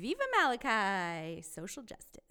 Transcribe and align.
Viva 0.00 0.22
Malachi, 0.34 1.42
social 1.42 1.82
justice. 1.82 2.22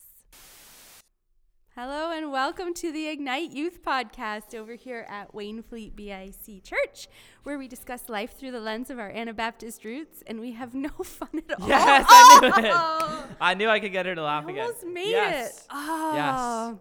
Hello 1.76 2.12
and 2.12 2.32
welcome 2.32 2.74
to 2.74 2.92
the 2.92 3.08
Ignite 3.10 3.52
Youth 3.52 3.84
Podcast 3.84 4.56
over 4.56 4.74
here 4.74 5.06
at 5.08 5.36
Wainfleet 5.36 5.96
BIC 5.96 6.64
Church, 6.64 7.08
where 7.44 7.60
we 7.60 7.68
discuss 7.68 8.10
life 8.10 8.36
through 8.40 8.54
the 8.54 8.60
lens 8.60 8.90
of 8.90 8.98
our 8.98 9.12
Anabaptist 9.12 9.86
roots, 9.86 10.24
and 10.26 10.40
we 10.40 10.54
have 10.54 10.74
no 10.74 10.90
fun 10.90 11.30
at 11.48 11.62
all. 11.62 11.68
Yes, 11.68 12.08
I 12.10 12.40
knew 12.42 12.66
it. 12.66 12.72
Oh, 12.74 13.26
I 13.40 13.54
knew 13.54 13.70
I 13.70 13.80
could 13.80 13.92
get 13.92 14.08
her 14.08 14.16
to 14.16 14.24
laugh 14.24 14.48
I 14.48 14.50
again. 14.50 14.64
almost 14.64 14.88
made 14.88 15.12
yes. 15.12 15.60
it. 15.60 15.68
Oh. 15.70 16.80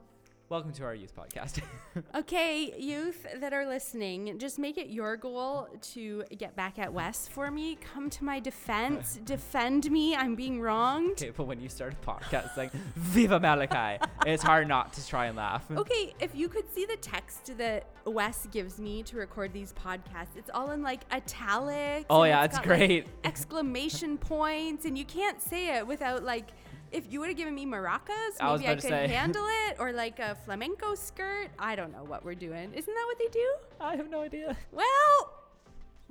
Welcome 0.51 0.73
to 0.75 0.85
our 0.85 0.95
youth 0.95 1.15
podcast. 1.15 1.61
Okay, 2.15 2.75
youth 2.79 3.27
that 3.41 3.53
are 3.53 3.67
listening, 3.67 4.39
just 4.39 4.57
make 4.57 4.79
it 4.79 4.89
your 4.89 5.17
goal 5.17 5.67
to 5.95 6.23
get 6.37 6.55
back 6.55 6.79
at 6.79 6.93
Wes 6.93 7.27
for 7.27 7.51
me. 7.51 7.77
Come 7.93 8.09
to 8.11 8.23
my 8.23 8.39
defense. 8.39 9.19
Defend 9.25 9.91
me. 9.91 10.15
I'm 10.15 10.37
being 10.37 10.61
wronged. 10.61 11.23
okay, 11.23 11.33
but 11.37 11.45
when 11.49 11.61
you 11.61 11.69
start 11.69 11.95
a 11.95 12.07
podcast 12.09 12.57
like 12.57 12.71
Viva 12.95 13.41
Malachi, 13.41 14.01
it's 14.27 14.45
hard 14.45 14.69
not 14.69 14.93
to 14.93 15.07
try 15.07 15.27
and 15.27 15.37
laugh. 15.37 15.65
Okay, 15.77 16.15
if 16.21 16.37
you 16.37 16.49
could 16.49 16.73
see 16.73 16.85
the 16.85 16.97
text 16.99 17.59
that 17.59 17.87
Wes 18.05 18.47
gives 18.53 18.79
me 18.79 19.03
to 19.05 19.17
record 19.17 19.53
these 19.53 19.73
podcasts, 19.73 20.37
it's 20.37 20.51
all 20.55 20.71
in 20.71 20.83
like 20.83 21.01
italics. 21.11 22.07
Oh, 22.11 22.23
yeah, 22.23 22.45
it's 22.45 22.59
got, 22.59 22.67
like, 22.69 22.79
great. 22.79 23.07
exclamation 23.25 24.17
points, 24.19 24.85
and 24.85 24.97
you 24.97 25.05
can't 25.05 25.43
say 25.43 25.77
it 25.77 25.87
without 25.87 26.23
like. 26.23 26.51
If 26.91 27.13
you 27.13 27.21
would 27.21 27.29
have 27.29 27.37
given 27.37 27.55
me 27.55 27.67
maracas, 27.67 28.37
I 28.41 28.51
was 28.51 28.61
maybe 28.61 28.69
I, 28.69 28.73
about 28.73 28.83
could 28.83 28.91
say. 28.91 29.09
handle 29.09 29.47
it, 29.69 29.77
or 29.79 29.93
like 29.93 30.19
a 30.19 30.37
flamenco 30.45 30.95
skirt. 30.95 31.49
I 31.59 31.77
don't 31.77 31.93
know 31.93 32.05
what 32.05 32.25
we're 32.25 32.35
doing. 32.35 32.73
Isn't 32.75 32.95
that 32.95 33.05
what 33.07 33.19
they 33.19 33.29
do? 33.29 33.55
I 33.81 33.97
have 33.97 34.09
no 34.11 34.21
idea, 34.23 34.57
Well, 34.73 35.33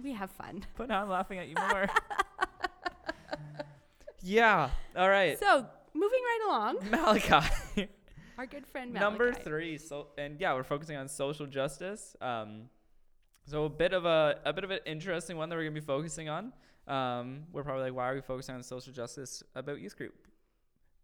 we 0.02 0.14
have 0.14 0.30
fun. 0.32 0.66
but 0.78 0.88
now 0.90 1.02
I'm 1.02 1.10
laughing 1.10 1.40
at 1.40 1.48
you 1.48 1.56
more. 1.56 1.88
yeah. 4.22 4.70
All 4.96 5.10
right. 5.10 5.40
So, 5.40 5.66
moving 5.94 6.20
right 6.24 6.40
along, 6.48 6.78
Malachi. 6.92 7.88
our 8.38 8.46
good 8.46 8.68
friend 8.68 8.94
Malachi. 8.94 9.04
Number 9.04 9.34
three. 9.34 9.78
So 9.78 10.08
and 10.18 10.40
yeah, 10.40 10.54
we're 10.54 10.64
focusing 10.64 10.96
on 10.98 11.08
social 11.08 11.48
justice. 11.48 12.16
Um, 12.22 12.70
so 13.46 13.66
a 13.66 13.70
bit 13.70 13.94
of 13.94 14.06
a 14.06 14.40
a 14.46 14.54
bit 14.54 14.64
of 14.64 14.72
an 14.72 14.80
interesting 14.86 15.38
one 15.38 15.50
that 15.50 15.56
we're 15.56 15.64
gonna 15.64 15.74
be 15.74 15.80
focusing 15.82 16.30
on. 16.30 16.54
Um, 16.88 17.44
we're 17.52 17.64
probably 17.64 17.84
like, 17.86 17.96
why 17.96 18.10
are 18.12 18.16
we 18.16 18.22
focusing 18.22 18.56
on 18.56 18.64
social 18.64 18.94
justice 18.94 19.44
about 19.56 19.82
youth 19.82 19.98
group? 19.98 20.14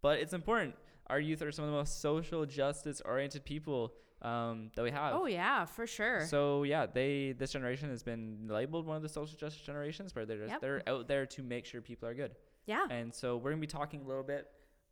But 0.04 0.18
it's 0.18 0.34
important. 0.34 0.74
Our 1.06 1.18
youth 1.18 1.40
are 1.40 1.50
some 1.50 1.64
of 1.64 1.70
the 1.70 1.76
most 1.78 2.02
social 2.02 2.44
justice 2.44 3.00
oriented 3.06 3.42
people 3.46 3.94
um, 4.20 4.70
that 4.76 4.82
we 4.82 4.90
have. 4.90 5.14
Oh 5.14 5.24
yeah, 5.24 5.64
for 5.64 5.86
sure. 5.86 6.26
So 6.26 6.62
yeah, 6.64 6.84
they 6.84 7.32
this 7.38 7.52
generation 7.52 7.88
has 7.88 8.02
been 8.02 8.46
labeled 8.58 8.84
one 8.86 8.96
of 8.98 9.02
the 9.02 9.08
social 9.08 9.36
justice 9.38 9.62
generations, 9.62 10.14
where 10.14 10.26
they're 10.26 10.38
just, 10.44 10.50
Yep. 10.52 10.60
they're 10.60 10.82
out 10.86 11.08
there 11.08 11.24
to 11.34 11.42
make 11.42 11.64
sure 11.64 11.80
people 11.80 12.06
are 12.08 12.14
good. 12.14 12.32
yeah. 12.66 12.86
And 12.90 13.14
so 13.14 13.38
we're 13.38 13.50
gonna 13.52 13.60
be 13.62 13.66
talking 13.80 14.00
a 14.02 14.06
little 14.06 14.22
bit 14.34 14.42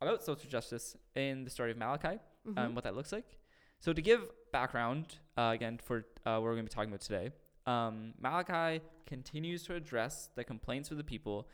about 0.01 0.23
social 0.25 0.49
justice 0.51 0.97
in 1.15 1.45
the 1.45 1.51
story 1.51 1.71
of 1.73 1.77
Malachi, 1.77 2.19
Mhm. 2.47 2.59
um, 2.59 2.75
what 2.75 2.85
that 2.85 2.95
looks 2.97 3.13
like. 3.13 3.39
So 3.81 3.93
to 3.93 4.03
give 4.03 4.21
background, 4.51 5.19
uh, 5.37 5.51
again 5.55 5.77
for 5.87 5.97
uh, 6.25 6.37
what 6.39 6.43
we're 6.45 6.57
gonna 6.59 6.71
be 6.73 6.77
talking 6.79 6.91
about 6.91 7.03
today, 7.03 7.27
um, 7.67 8.15
Malachi 8.19 8.83
continues 9.07 9.63
to 9.65 9.75
address 9.75 10.31
the 10.37 10.45
complaints 10.45 10.91
of 10.91 10.97
the 10.97 11.05
people, 11.05 11.49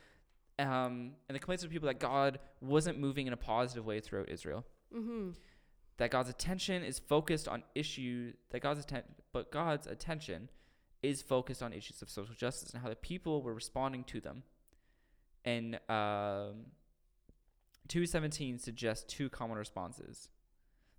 um, 0.59 1.11
and 1.27 1.35
the 1.35 1.39
complaints 1.39 1.63
of 1.63 1.69
people 1.69 1.87
that 1.87 1.99
God 1.99 2.39
wasn't 2.61 2.99
moving 2.99 3.27
in 3.27 3.33
a 3.33 3.37
positive 3.37 3.85
way 3.85 3.99
throughout 3.99 4.29
Israel. 4.29 4.65
mm-hmm. 4.95 5.31
That 5.97 6.11
God's 6.11 6.29
attention 6.29 6.83
is 6.83 6.97
focused 6.97 7.47
on 7.47 7.63
issues 7.75 8.35
that 8.51 8.61
God's 8.61 8.85
atten- 8.85 9.03
but 9.33 9.51
God's 9.51 9.85
attention 9.85 10.49
is 11.03 11.21
focused 11.21 11.61
on 11.61 11.73
issues 11.73 12.01
of 12.01 12.09
social 12.09 12.35
justice 12.35 12.71
and 12.71 12.81
how 12.81 12.89
the 12.89 12.95
people 12.95 13.41
were 13.41 13.53
responding 13.53 14.03
to 14.05 14.21
them. 14.21 14.43
And 15.45 15.75
um, 15.89 16.67
217 17.87 18.59
suggests 18.59 19.03
two 19.13 19.29
common 19.29 19.57
responses. 19.57 20.29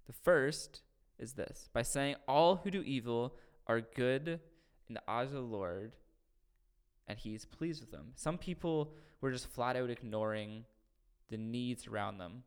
The 0.07 0.13
first 0.13 0.83
is 1.19 1.35
this 1.35 1.69
by 1.73 1.83
saying, 1.83 2.17
All 2.27 2.57
who 2.57 2.71
do 2.71 2.83
evil 2.83 3.37
are 3.67 3.81
good 3.81 4.41
in 4.89 4.95
the 4.95 5.03
eyes 5.09 5.29
of 5.29 5.35
the 5.35 5.41
Lord, 5.41 5.93
and 7.07 7.19
He's 7.19 7.45
pleased 7.45 7.81
with 7.81 7.93
them. 7.93 8.13
Some 8.17 8.39
people 8.39 8.93
were 9.21 9.31
just 9.31 9.49
flat 9.49 9.77
out 9.77 9.91
ignoring 9.91 10.65
the 11.29 11.37
needs 11.37 11.87
around 11.87 12.19
them. 12.19 12.43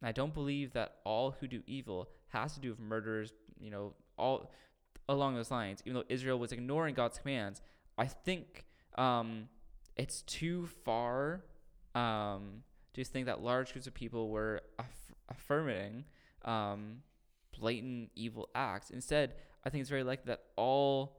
And 0.00 0.08
I 0.08 0.12
don't 0.12 0.34
believe 0.34 0.72
that 0.72 0.96
all 1.04 1.36
who 1.40 1.46
do 1.46 1.62
evil 1.66 2.08
has 2.28 2.54
to 2.54 2.60
do 2.60 2.70
with 2.70 2.80
murderers, 2.80 3.32
you 3.58 3.70
know, 3.70 3.94
all 4.18 4.52
along 5.08 5.34
those 5.34 5.50
lines. 5.50 5.82
Even 5.84 5.94
though 5.94 6.04
Israel 6.08 6.38
was 6.38 6.52
ignoring 6.52 6.94
God's 6.94 7.18
commands, 7.18 7.62
I 7.96 8.06
think 8.06 8.66
um, 8.96 9.48
it's 9.96 10.22
too 10.22 10.68
far 10.84 11.44
um, 11.94 12.62
to 12.94 13.04
think 13.04 13.26
that 13.26 13.42
large 13.42 13.72
groups 13.72 13.86
of 13.86 13.94
people 13.94 14.28
were 14.28 14.60
aff- 14.78 15.14
affirming 15.28 16.04
um, 16.44 16.98
blatant 17.58 18.10
evil 18.14 18.48
acts. 18.54 18.90
Instead, 18.90 19.34
I 19.64 19.70
think 19.70 19.82
it's 19.82 19.90
very 19.90 20.04
likely 20.04 20.24
that 20.26 20.42
all 20.56 21.16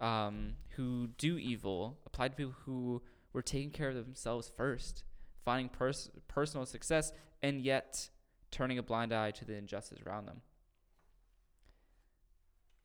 um, 0.00 0.54
who 0.70 1.08
do 1.18 1.38
evil 1.38 1.98
apply 2.06 2.28
to 2.28 2.36
people 2.36 2.54
who 2.64 3.02
were 3.34 3.42
taking 3.42 3.70
care 3.70 3.90
of 3.90 3.96
themselves 3.96 4.50
first, 4.56 5.04
finding 5.44 5.68
pers- 5.68 6.10
personal 6.28 6.64
success, 6.64 7.12
and 7.42 7.60
yet 7.60 8.08
turning 8.50 8.78
a 8.78 8.82
blind 8.82 9.12
eye 9.12 9.32
to 9.32 9.44
the 9.44 9.54
injustice 9.54 9.98
around 10.06 10.26
them. 10.26 10.40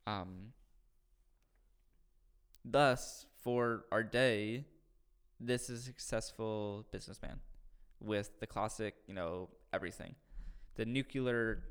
Um, 0.07 0.53
thus, 2.65 3.27
for 3.43 3.85
our 3.91 4.03
day, 4.03 4.65
this 5.39 5.69
is 5.69 5.81
a 5.81 5.83
successful 5.83 6.85
businessman 6.91 7.39
with 8.01 8.39
the 8.39 8.47
classic, 8.47 8.95
you 9.07 9.13
know, 9.13 9.49
everything. 9.71 10.15
The 10.75 10.85
nuclear 10.85 11.63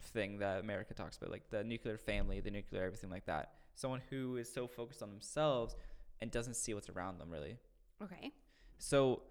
thing 0.00 0.38
that 0.38 0.60
America 0.60 0.94
talks 0.94 1.16
about, 1.16 1.30
like 1.30 1.50
the 1.50 1.64
nuclear 1.64 1.98
family, 1.98 2.40
the 2.40 2.50
nuclear 2.50 2.84
everything 2.84 3.10
like 3.10 3.26
that. 3.26 3.54
Someone 3.74 4.02
who 4.10 4.36
is 4.36 4.52
so 4.52 4.66
focused 4.66 5.02
on 5.02 5.10
themselves 5.10 5.74
and 6.20 6.30
doesn't 6.30 6.54
see 6.54 6.74
what's 6.74 6.88
around 6.88 7.18
them, 7.18 7.30
really. 7.30 7.56
Okay. 8.02 8.32
So 8.78 9.22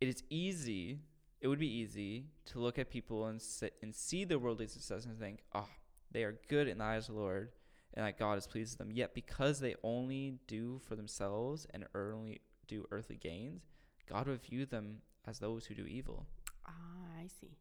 it 0.00 0.08
is 0.08 0.22
easy. 0.28 1.00
It 1.40 1.48
would 1.48 1.58
be 1.58 1.68
easy 1.68 2.26
to 2.46 2.58
look 2.58 2.78
at 2.78 2.90
people 2.90 3.26
and 3.26 3.40
sit 3.40 3.74
and 3.82 3.94
see 3.94 4.24
their 4.24 4.38
worldly 4.38 4.66
success 4.66 5.04
and 5.04 5.18
think, 5.18 5.42
"Oh, 5.54 5.68
they 6.10 6.24
are 6.24 6.38
good 6.48 6.68
in 6.68 6.78
the 6.78 6.84
eyes 6.84 7.08
of 7.08 7.14
the 7.14 7.20
Lord, 7.20 7.52
and 7.94 8.04
that 8.04 8.18
God 8.18 8.38
is 8.38 8.46
pleased 8.46 8.72
with 8.72 8.78
them." 8.78 8.92
Yet, 8.92 9.14
because 9.14 9.60
they 9.60 9.76
only 9.82 10.40
do 10.46 10.78
for 10.80 10.96
themselves 10.96 11.66
and 11.66 11.86
only 11.94 12.40
do 12.66 12.86
earthly 12.90 13.16
gains, 13.16 13.70
God 14.06 14.26
would 14.26 14.42
view 14.42 14.66
them 14.66 15.02
as 15.26 15.38
those 15.38 15.66
who 15.66 15.74
do 15.74 15.86
evil. 15.86 16.26
Ah, 16.66 17.18
I 17.18 17.26
see. 17.26 17.58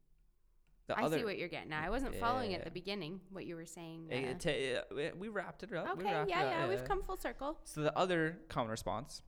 The 0.88 1.00
I 1.00 1.04
other, 1.04 1.20
see 1.20 1.24
what 1.24 1.38
you're 1.38 1.48
getting 1.48 1.72
at. 1.72 1.86
I 1.86 1.90
wasn't 1.90 2.16
following 2.16 2.54
at 2.54 2.66
the 2.66 2.72
beginning 2.72 3.22
what 3.32 3.46
you 3.46 3.56
were 3.56 3.66
saying. 3.66 4.10
Uh, 4.12 5.12
we- 5.18 5.30
wrapped 5.30 5.64
it 5.64 5.74
up. 5.74 5.98
okay, 5.98 6.26
yeah, 6.28 6.44
yeah, 6.44 6.68
we've 6.68 6.84
come 6.84 7.02
full 7.04 7.18
circle. 7.18 7.58
So 7.64 7.82
the 7.82 7.98
other 7.98 8.40
common 8.50 8.70
response 8.70 9.22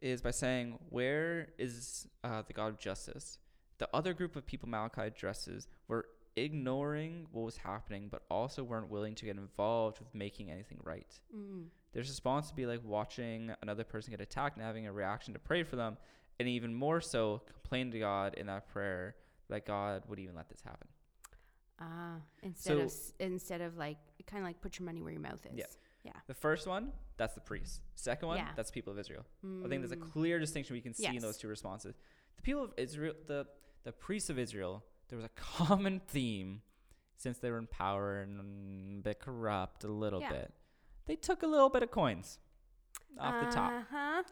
is 0.00 0.20
by 0.20 0.30
saying, 0.30 0.78
"Where 0.90 1.48
is 1.58 2.06
uh, 2.22 2.42
the 2.42 2.52
God 2.52 2.68
of 2.68 2.78
justice?" 2.78 3.38
The 3.78 3.88
other 3.94 4.12
group 4.12 4.36
of 4.36 4.46
people 4.46 4.68
Malachi 4.68 5.02
addresses 5.02 5.66
were 5.88 6.06
ignoring 6.36 7.26
what 7.32 7.44
was 7.44 7.56
happening, 7.56 8.08
but 8.10 8.22
also 8.30 8.62
weren't 8.62 8.90
willing 8.90 9.14
to 9.14 9.24
get 9.24 9.36
involved 9.36 10.00
with 10.00 10.14
making 10.14 10.50
anything 10.50 10.78
right. 10.84 11.18
Mm. 11.34 11.66
Their 11.92 12.02
response 12.02 12.48
would 12.48 12.56
be 12.56 12.66
like 12.66 12.80
watching 12.84 13.54
another 13.62 13.84
person 13.84 14.10
get 14.10 14.20
attacked 14.20 14.56
and 14.56 14.64
having 14.64 14.86
a 14.86 14.92
reaction 14.92 15.32
to 15.32 15.40
pray 15.40 15.62
for 15.62 15.76
them, 15.76 15.96
and 16.38 16.48
even 16.48 16.74
more 16.74 17.00
so, 17.00 17.42
complain 17.52 17.90
to 17.92 17.98
God 17.98 18.34
in 18.34 18.46
that 18.46 18.68
prayer 18.68 19.16
that 19.48 19.66
God 19.66 20.02
would 20.08 20.18
even 20.18 20.34
let 20.34 20.48
this 20.48 20.62
happen. 20.62 20.88
Ah, 21.80 22.20
instead 22.42 22.78
of 22.78 22.90
So- 22.90 22.96
s- 22.98 23.12
instead 23.18 23.60
of 23.60 23.76
like 23.76 23.98
kind 24.26 24.42
of 24.42 24.46
like 24.46 24.60
put 24.60 24.78
your 24.78 24.86
money 24.86 25.02
where 25.02 25.12
your 25.12 25.20
mouth 25.20 25.44
is. 25.46 25.52
Yeah. 25.58 25.66
Yeah. 26.04 26.12
The 26.26 26.34
first 26.34 26.66
one, 26.66 26.92
that's 27.16 27.34
the 27.34 27.40
priests. 27.40 27.80
Second 27.94 28.28
one, 28.28 28.36
Yeah. 28.38 28.52
that's 28.56 28.70
the 28.70 28.74
people 28.74 28.92
of 28.92 28.98
Israel. 28.98 29.24
I 29.42 29.68
think 29.68 29.80
there's 29.82 29.92
a 29.92 29.96
Mm. 29.96 30.12
clear 30.12 30.38
distinction 30.38 30.74
we 30.74 30.80
can 30.82 30.94
see 30.94 31.06
in 31.06 31.18
those 31.18 31.36
two 31.38 31.48
responses. 31.48 31.94
The 32.36 32.42
people 32.42 32.62
of 32.64 32.74
Israel, 32.76 33.14
the 33.26 33.46
the 33.84 33.92
priests 33.92 34.30
of 34.30 34.38
Israel, 34.38 34.82
there 35.08 35.16
was 35.16 35.24
a 35.26 35.28
common 35.90 36.00
theme 36.00 36.62
since 37.16 37.38
they 37.38 37.50
were 37.50 37.58
in 37.58 37.66
power 37.66 38.20
and 38.20 38.98
a 39.00 39.02
bit 39.02 39.20
corrupt 39.20 39.84
a 39.84 39.88
little 39.88 40.20
Yeah. 40.20 40.30
bit. 40.32 40.54
They 41.06 41.16
took 41.16 41.42
a 41.42 41.46
little 41.46 41.68
bit 41.68 41.82
of 41.82 41.90
coins 41.90 42.38
off 43.18 43.44
the 43.44 43.50
top. 43.52 43.72
Uh 43.72 43.84
huh. 43.90 44.22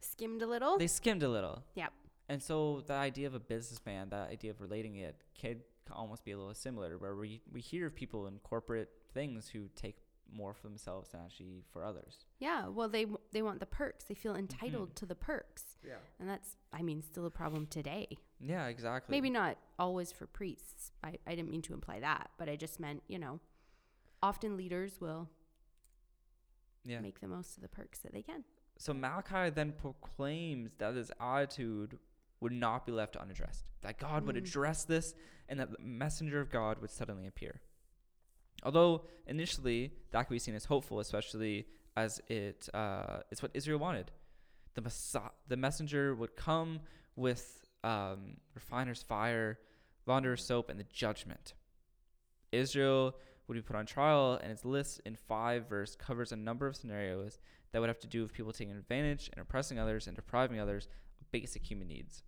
Skimmed 0.00 0.42
a 0.42 0.46
little. 0.46 0.78
They 0.78 0.86
skimmed 0.86 1.22
a 1.24 1.28
little. 1.28 1.64
Yep. 1.74 1.92
And 2.30 2.40
so 2.42 2.82
the 2.86 2.94
idea 2.94 3.26
of 3.26 3.34
a 3.34 3.40
businessman, 3.40 4.08
that 4.10 4.30
idea 4.30 4.50
of 4.52 4.60
relating 4.60 4.94
it, 4.96 5.16
could 5.40 5.60
almost 5.90 6.24
be 6.24 6.30
a 6.30 6.38
little 6.38 6.54
similar, 6.54 6.96
where 6.96 7.16
we 7.16 7.42
we 7.52 7.60
hear 7.60 7.86
of 7.86 7.94
people 7.94 8.26
in 8.28 8.38
corporate 8.44 8.88
things 9.12 9.48
who 9.48 9.62
take 9.74 9.96
more 10.32 10.54
for 10.54 10.68
themselves 10.68 11.10
than 11.10 11.20
actually 11.24 11.64
for 11.72 11.84
others. 11.84 12.24
yeah. 12.38 12.68
Well, 12.68 12.88
they 12.88 13.04
they 13.32 13.42
want 13.42 13.58
the 13.58 13.66
perks. 13.66 14.04
They 14.04 14.14
feel 14.14 14.36
entitled 14.36 14.90
Mhm. 14.90 14.94
to 15.00 15.06
the 15.06 15.16
perks, 15.16 15.64
Yeah. 15.82 15.98
and 16.20 16.28
that's 16.28 16.56
I 16.72 16.82
mean 16.82 17.02
still 17.02 17.26
a 17.26 17.30
problem 17.32 17.66
today. 17.66 18.06
Yeah, 18.38 18.68
exactly. 18.68 19.10
Maybe 19.16 19.28
not 19.28 19.58
always 19.78 20.12
for 20.12 20.26
priests. 20.28 20.92
I, 21.02 21.18
I 21.26 21.34
didn't 21.34 21.50
mean 21.50 21.62
to 21.62 21.74
imply 21.74 21.98
that, 22.00 22.30
but 22.38 22.48
I 22.48 22.54
just 22.54 22.78
meant, 22.78 23.02
you 23.08 23.18
know, 23.18 23.40
often 24.22 24.56
leaders 24.56 25.00
will 25.00 25.28
Yeah. 26.84 27.00
make 27.00 27.18
the 27.20 27.28
most 27.28 27.56
of 27.56 27.62
the 27.62 27.68
perks 27.68 27.98
that 28.00 28.12
they 28.12 28.22
can. 28.22 28.44
So 28.78 28.94
Malachi 28.94 29.50
then 29.50 29.72
proclaims 29.72 30.70
that 30.78 30.94
his 30.94 31.10
attitude 31.20 31.98
would 32.40 32.52
not 32.52 32.86
be 32.86 32.92
left 32.92 33.16
unaddressed. 33.16 33.64
That 33.82 33.98
God 33.98 34.24
would 34.26 34.36
Mm. 34.36 34.38
address 34.38 34.84
this 34.84 35.14
and 35.48 35.60
that 35.60 35.70
the 35.70 35.78
messenger 35.78 36.40
of 36.40 36.50
God 36.50 36.78
would 36.80 36.90
suddenly 36.90 37.26
appear. 37.26 37.60
Although 38.62 39.06
initially 39.26 39.92
that 40.10 40.24
could 40.24 40.34
be 40.34 40.38
seen 40.38 40.54
as 40.54 40.66
hopeful, 40.66 41.00
especially 41.00 41.66
as 41.96 42.20
it 42.28 42.68
uh, 42.74 43.20
it's 43.30 43.42
what 43.42 43.50
Israel 43.54 43.78
wanted. 43.78 44.10
The 44.74 44.82
Messiah, 44.82 45.30
the 45.48 45.56
messenger 45.56 46.14
would 46.14 46.36
come 46.36 46.80
with 47.16 47.64
um, 47.82 48.36
refiner's 48.54 49.02
fire, 49.02 49.58
launderer's 50.06 50.46
soap, 50.46 50.68
and 50.68 50.78
the 50.78 50.84
judgment. 50.84 51.54
Israel 52.52 53.16
would 53.46 53.54
be 53.54 53.62
put 53.62 53.76
on 53.76 53.86
trial, 53.86 54.38
and 54.42 54.52
its 54.52 54.64
list 54.64 55.00
in 55.04 55.16
five 55.16 55.68
verse 55.68 55.96
covers 55.96 56.30
a 56.30 56.36
number 56.36 56.66
of 56.66 56.76
scenarios 56.76 57.38
that 57.72 57.80
would 57.80 57.88
have 57.88 57.98
to 58.00 58.06
do 58.06 58.22
with 58.22 58.32
people 58.32 58.52
taking 58.52 58.76
advantage 58.76 59.28
and 59.32 59.40
oppressing 59.40 59.78
others 59.78 60.06
and 60.06 60.14
depriving 60.16 60.60
others 60.60 60.88
of 61.20 61.30
basic 61.32 61.68
human 61.68 61.88
needs. 61.88 62.22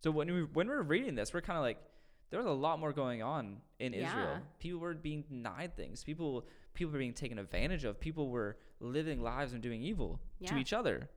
So 0.00 0.10
when 0.10 0.32
we 0.32 0.42
when 0.44 0.68
we're 0.68 0.82
reading 0.82 1.14
this, 1.14 1.32
we're 1.34 1.40
kind 1.40 1.56
of 1.56 1.62
like, 1.62 1.78
there 2.30 2.38
was 2.38 2.46
a 2.46 2.50
lot 2.52 2.78
more 2.78 2.92
going 2.92 3.22
on 3.22 3.58
in 3.78 3.92
Yeah. 3.92 4.06
Israel. 4.08 4.38
People 4.58 4.80
were 4.80 4.94
being 4.94 5.22
denied 5.22 5.74
things. 5.76 6.04
People 6.04 6.46
people 6.74 6.92
were 6.92 6.98
being 6.98 7.14
taken 7.14 7.38
advantage 7.38 7.84
of. 7.84 7.98
People 7.98 8.30
were 8.30 8.56
living 8.80 9.20
lives 9.20 9.52
and 9.52 9.62
doing 9.62 9.82
evil 9.82 10.20
to 10.46 10.56
each 10.56 10.72
other. 10.72 11.08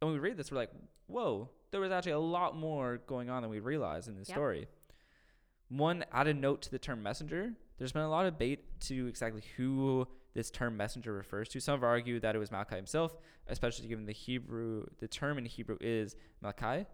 And 0.00 0.10
when 0.10 0.12
we 0.12 0.18
read 0.20 0.36
this, 0.36 0.50
we're 0.52 0.58
like, 0.58 0.70
whoa, 1.06 1.48
there 1.70 1.80
was 1.80 1.90
actually 1.90 2.12
a 2.12 2.18
lot 2.18 2.56
more 2.56 2.98
going 3.06 3.30
on 3.30 3.42
than 3.42 3.50
we 3.50 3.58
realized 3.58 4.06
in 4.08 4.16
this 4.16 4.28
Yep. 4.28 4.36
story. 4.36 4.68
One 5.68 6.04
added 6.12 6.36
note 6.36 6.62
to 6.62 6.70
the 6.70 6.78
term 6.78 7.02
messenger. 7.02 7.54
There's 7.78 7.92
been 7.92 8.02
a 8.02 8.08
lot 8.10 8.26
of 8.26 8.34
debate 8.34 8.80
to 8.82 9.06
exactly 9.08 9.42
who 9.56 10.06
this 10.34 10.50
term 10.50 10.76
messenger 10.76 11.12
refers 11.12 11.48
to. 11.50 11.60
Some 11.60 11.74
have 11.74 11.82
argued 11.84 12.22
that 12.22 12.36
it 12.36 12.38
was 12.38 12.50
Malachi 12.52 12.76
himself, 12.76 13.16
especially 13.48 13.88
given 13.88 14.04
the 14.06 14.12
Hebrew, 14.12 14.86
the 14.98 15.08
term 15.08 15.38
in 15.38 15.46
Hebrew 15.46 15.78
is 15.80 16.16
Malachi. 16.40 16.86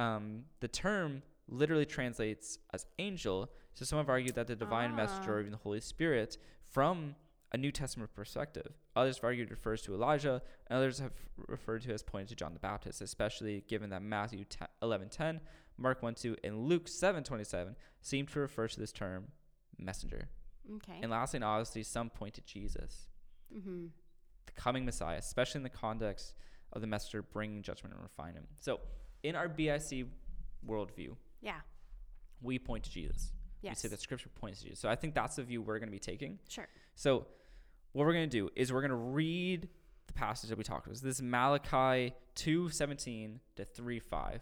Um, 0.00 0.44
the 0.60 0.68
term 0.68 1.22
literally 1.48 1.86
translates 1.86 2.58
as 2.72 2.86
angel. 2.98 3.50
So 3.74 3.84
some 3.84 3.98
have 3.98 4.08
argued 4.08 4.34
that 4.36 4.46
the 4.46 4.56
divine 4.56 4.94
messenger 4.94 5.32
Ah. 5.32 5.34
or 5.34 5.40
even 5.40 5.52
the 5.52 5.58
Holy 5.58 5.80
Spirit 5.80 6.38
from 6.64 7.16
a 7.52 7.56
New 7.56 7.72
Testament 7.72 8.14
perspective. 8.14 8.72
Others 8.94 9.16
have 9.16 9.24
argued 9.24 9.48
it 9.48 9.50
refers 9.50 9.82
to 9.82 9.94
Elijah, 9.94 10.40
and 10.68 10.76
others 10.76 11.00
have 11.00 11.12
referred 11.48 11.82
to 11.82 11.90
it 11.90 11.94
as 11.94 12.02
pointing 12.02 12.28
to 12.28 12.36
John 12.36 12.54
the 12.54 12.60
Baptist, 12.60 13.02
especially 13.02 13.64
given 13.66 13.90
that 13.90 14.02
Matthew 14.02 14.44
10, 14.44 14.68
11.10, 14.82 15.40
Mark 15.76 16.02
1 16.02 16.14
2, 16.14 16.36
and 16.44 16.68
Luke 16.68 16.86
7.27 16.86 17.74
seem 18.00 18.26
to 18.28 18.40
refer 18.40 18.68
to 18.68 18.78
this 18.78 18.92
term 18.92 19.32
messenger. 19.78 20.28
Okay. 20.76 21.00
And 21.02 21.10
lastly, 21.10 21.38
and 21.38 21.44
obviously, 21.44 21.82
some 21.82 22.10
point 22.10 22.34
to 22.34 22.40
Jesus, 22.42 23.08
mm-hmm. 23.52 23.86
the 24.46 24.52
coming 24.52 24.84
Messiah, 24.84 25.18
especially 25.18 25.58
in 25.58 25.64
the 25.64 25.70
context 25.70 26.34
of 26.72 26.80
the 26.80 26.86
messenger 26.86 27.22
bringing 27.22 27.62
judgment 27.62 27.94
and 27.94 28.02
refinement. 28.02 28.46
So, 28.60 28.80
in 29.22 29.34
our 29.36 29.48
BIC 29.48 30.06
worldview, 30.66 31.16
Yeah. 31.42 31.60
we 32.42 32.58
point 32.58 32.84
to 32.84 32.90
Jesus. 32.90 33.32
Yes. 33.62 33.76
We 33.76 33.80
say 33.80 33.88
that 33.88 34.00
Scripture 34.00 34.30
points 34.30 34.60
to 34.60 34.64
Jesus. 34.66 34.80
So, 34.80 34.88
I 34.88 34.96
think 34.96 35.14
that's 35.14 35.36
the 35.36 35.42
view 35.42 35.62
we're 35.62 35.78
going 35.78 35.88
to 35.88 35.92
be 35.92 35.98
taking. 35.98 36.38
Sure. 36.48 36.68
So, 36.94 37.26
what 37.92 38.06
we're 38.06 38.12
going 38.12 38.28
to 38.30 38.36
do 38.38 38.50
is 38.56 38.72
we're 38.72 38.80
going 38.82 38.90
to 38.90 38.96
read 38.96 39.68
the 40.06 40.12
passage 40.12 40.48
that 40.50 40.56
we 40.58 40.64
talked 40.64 40.86
about. 40.86 40.96
So 40.98 41.06
this 41.06 41.16
is 41.16 41.22
Malachi 41.22 42.14
2:17 42.36 43.40
to 43.56 43.64
3:5. 43.64 44.40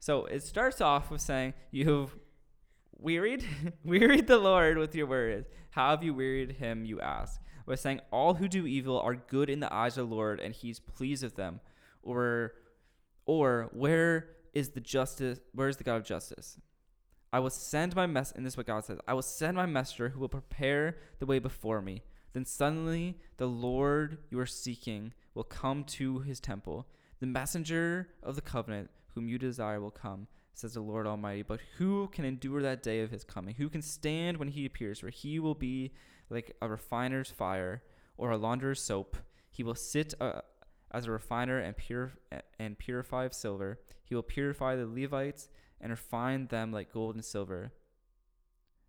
So, 0.00 0.26
it 0.26 0.42
starts 0.42 0.80
off 0.80 1.10
with 1.10 1.20
saying, 1.20 1.54
"You've 1.70 2.16
wearied 2.98 3.44
wearied 3.84 4.26
the 4.26 4.38
Lord 4.38 4.76
with 4.78 4.94
your 4.94 5.06
words. 5.06 5.48
How 5.70 5.90
have 5.90 6.02
you 6.04 6.14
wearied 6.14 6.52
him, 6.52 6.84
you 6.84 7.00
ask?" 7.00 7.40
With 7.68 7.80
saying, 7.80 8.00
"All 8.10 8.34
who 8.34 8.48
do 8.48 8.66
evil 8.66 8.98
are 9.00 9.14
good 9.14 9.50
in 9.50 9.60
the 9.60 9.72
eyes 9.72 9.98
of 9.98 10.08
the 10.08 10.14
Lord, 10.14 10.40
and 10.40 10.54
he's 10.54 10.80
pleased 10.80 11.22
with 11.22 11.36
them." 11.36 11.60
Or 12.02 12.54
or 13.26 13.68
where 13.72 14.36
is 14.54 14.70
the 14.70 14.80
justice 14.80 15.38
where 15.52 15.68
is 15.68 15.76
the 15.76 15.84
God 15.84 15.96
of 15.96 16.04
justice? 16.04 16.58
I 17.30 17.40
will 17.40 17.50
send 17.50 17.94
my 17.94 18.06
mess 18.06 18.32
and 18.32 18.44
this 18.44 18.54
is 18.54 18.56
what 18.56 18.66
God 18.66 18.84
says. 18.84 18.98
I 19.06 19.12
will 19.12 19.22
send 19.22 19.56
my 19.56 19.66
messenger 19.66 20.08
who 20.08 20.20
will 20.20 20.30
prepare 20.30 20.96
the 21.18 21.26
way 21.26 21.38
before 21.38 21.82
me. 21.82 22.02
Then 22.32 22.46
suddenly 22.46 23.18
the 23.36 23.48
Lord 23.48 24.18
you 24.30 24.38
are 24.40 24.46
seeking 24.46 25.12
will 25.34 25.44
come 25.44 25.84
to 25.84 26.20
his 26.20 26.40
temple. 26.40 26.88
The 27.20 27.26
messenger 27.26 28.08
of 28.22 28.34
the 28.34 28.40
covenant 28.40 28.90
whom 29.14 29.28
you 29.28 29.38
desire 29.38 29.80
will 29.80 29.90
come, 29.90 30.26
says 30.54 30.74
the 30.74 30.80
Lord 30.80 31.06
Almighty. 31.06 31.42
But 31.42 31.60
who 31.76 32.08
can 32.08 32.24
endure 32.24 32.62
that 32.62 32.82
day 32.82 33.02
of 33.02 33.10
his 33.10 33.24
coming? 33.24 33.56
Who 33.56 33.68
can 33.68 33.82
stand 33.82 34.38
when 34.38 34.48
he 34.48 34.64
appears? 34.64 35.00
For 35.00 35.10
he 35.10 35.38
will 35.38 35.54
be 35.54 35.92
like 36.30 36.56
a 36.60 36.68
refiner's 36.68 37.30
fire 37.30 37.82
or 38.16 38.30
a 38.30 38.36
launderer's 38.36 38.80
soap. 38.80 39.16
He 39.50 39.62
will 39.62 39.74
sit 39.74 40.14
uh, 40.20 40.40
as 40.92 41.06
a 41.06 41.10
refiner 41.10 41.58
and 41.58 41.76
pure 41.76 42.12
and 42.58 42.78
purify 42.78 43.24
of 43.24 43.34
silver. 43.34 43.80
He 44.04 44.14
will 44.14 44.22
purify 44.22 44.76
the 44.76 44.86
Levites 44.86 45.48
and 45.80 45.90
refine 45.90 46.46
them 46.46 46.72
like 46.72 46.92
gold 46.92 47.14
and 47.14 47.24
silver. 47.24 47.72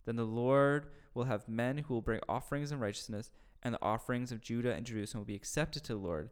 Then 0.05 0.15
the 0.15 0.23
Lord 0.23 0.87
will 1.13 1.25
have 1.25 1.47
men 1.47 1.79
who 1.79 1.93
will 1.93 2.01
bring 2.01 2.21
offerings 2.27 2.71
in 2.71 2.79
righteousness, 2.79 3.31
and 3.61 3.73
the 3.73 3.81
offerings 3.81 4.31
of 4.31 4.41
Judah 4.41 4.73
and 4.73 4.85
Jerusalem 4.85 5.21
will 5.21 5.27
be 5.27 5.35
accepted 5.35 5.83
to 5.83 5.93
the 5.93 5.99
Lord, 5.99 6.29